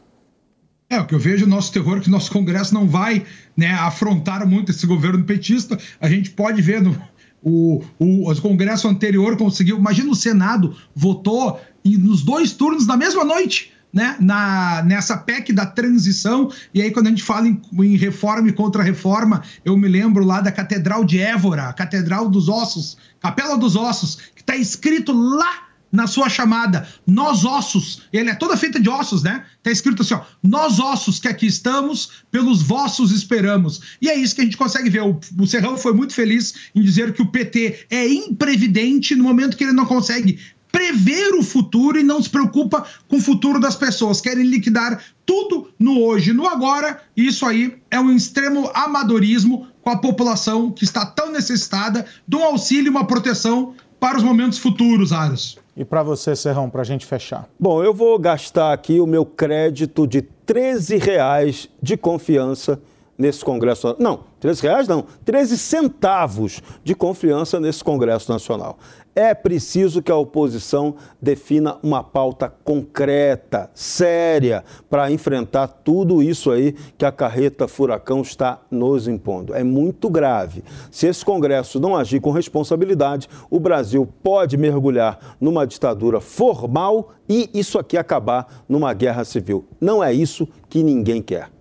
[0.90, 3.26] É, o que eu vejo o nosso terror é que o nosso Congresso não vai
[3.58, 5.78] né, afrontar muito esse governo petista.
[6.00, 6.96] A gente pode ver no,
[7.42, 9.78] o, o, o Congresso anterior conseguiu.
[9.78, 11.60] Imagina o Senado votou
[11.94, 13.74] e nos dois turnos na mesma noite.
[13.94, 18.50] Né, na, nessa PEC da transição, e aí quando a gente fala em, em reforma
[18.50, 23.78] e contra-reforma, eu me lembro lá da Catedral de Évora, Catedral dos Ossos, Capela dos
[23.78, 28.90] Ossos, que está escrito lá na sua chamada, nós ossos, ele é toda feita de
[28.90, 29.46] ossos, né?
[29.64, 33.82] Tá escrito assim, ó, nós ossos que aqui estamos, pelos vossos esperamos.
[34.02, 35.02] E é isso que a gente consegue ver.
[35.02, 39.56] O, o Serrão foi muito feliz em dizer que o PT é imprevidente no momento
[39.56, 40.40] que ele não consegue
[40.78, 44.22] prever o futuro e não se preocupa com o futuro das pessoas.
[44.22, 47.02] Querem liquidar tudo no hoje, no agora.
[47.16, 52.36] E isso aí é um extremo amadorismo com a população que está tão necessitada de
[52.36, 55.58] um auxílio e uma proteção para os momentos futuros, Aros.
[55.76, 57.50] E para você, Serrão, para a gente fechar?
[57.60, 62.80] Bom, eu vou gastar aqui o meu crédito de 13 reais de confiança
[63.18, 63.96] nesse Congresso.
[63.98, 68.78] Não, 13 reais não, 13 centavos de confiança nesse Congresso Nacional.
[69.20, 76.76] É preciso que a oposição defina uma pauta concreta, séria, para enfrentar tudo isso aí
[76.96, 79.56] que a carreta furacão está nos impondo.
[79.56, 80.64] É muito grave.
[80.92, 87.50] Se esse Congresso não agir com responsabilidade, o Brasil pode mergulhar numa ditadura formal e
[87.56, 89.66] isso aqui acabar numa guerra civil.
[89.82, 91.57] Não é isso que ninguém quer.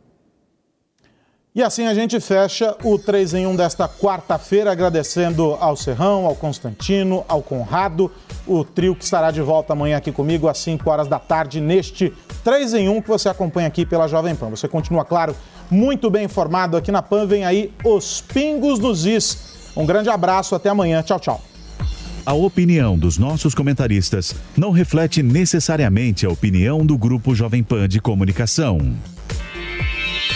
[1.56, 6.34] E assim a gente fecha o 3 em 1 desta quarta-feira, agradecendo ao Serrão, ao
[6.34, 8.12] Constantino, ao Conrado,
[8.46, 12.12] o trio que estará de volta amanhã aqui comigo às 5 horas da tarde, neste
[12.44, 14.50] 3 em 1 que você acompanha aqui pela Jovem Pan.
[14.50, 15.34] Você continua, claro,
[15.70, 17.24] muito bem informado aqui na Pan.
[17.24, 19.72] Vem aí os Pingos dos Is.
[19.74, 21.02] Um grande abraço, até amanhã.
[21.02, 21.40] Tchau, tchau.
[22.26, 27.98] A opinião dos nossos comentaristas não reflete necessariamente a opinião do Grupo Jovem Pan de
[27.98, 28.94] Comunicação.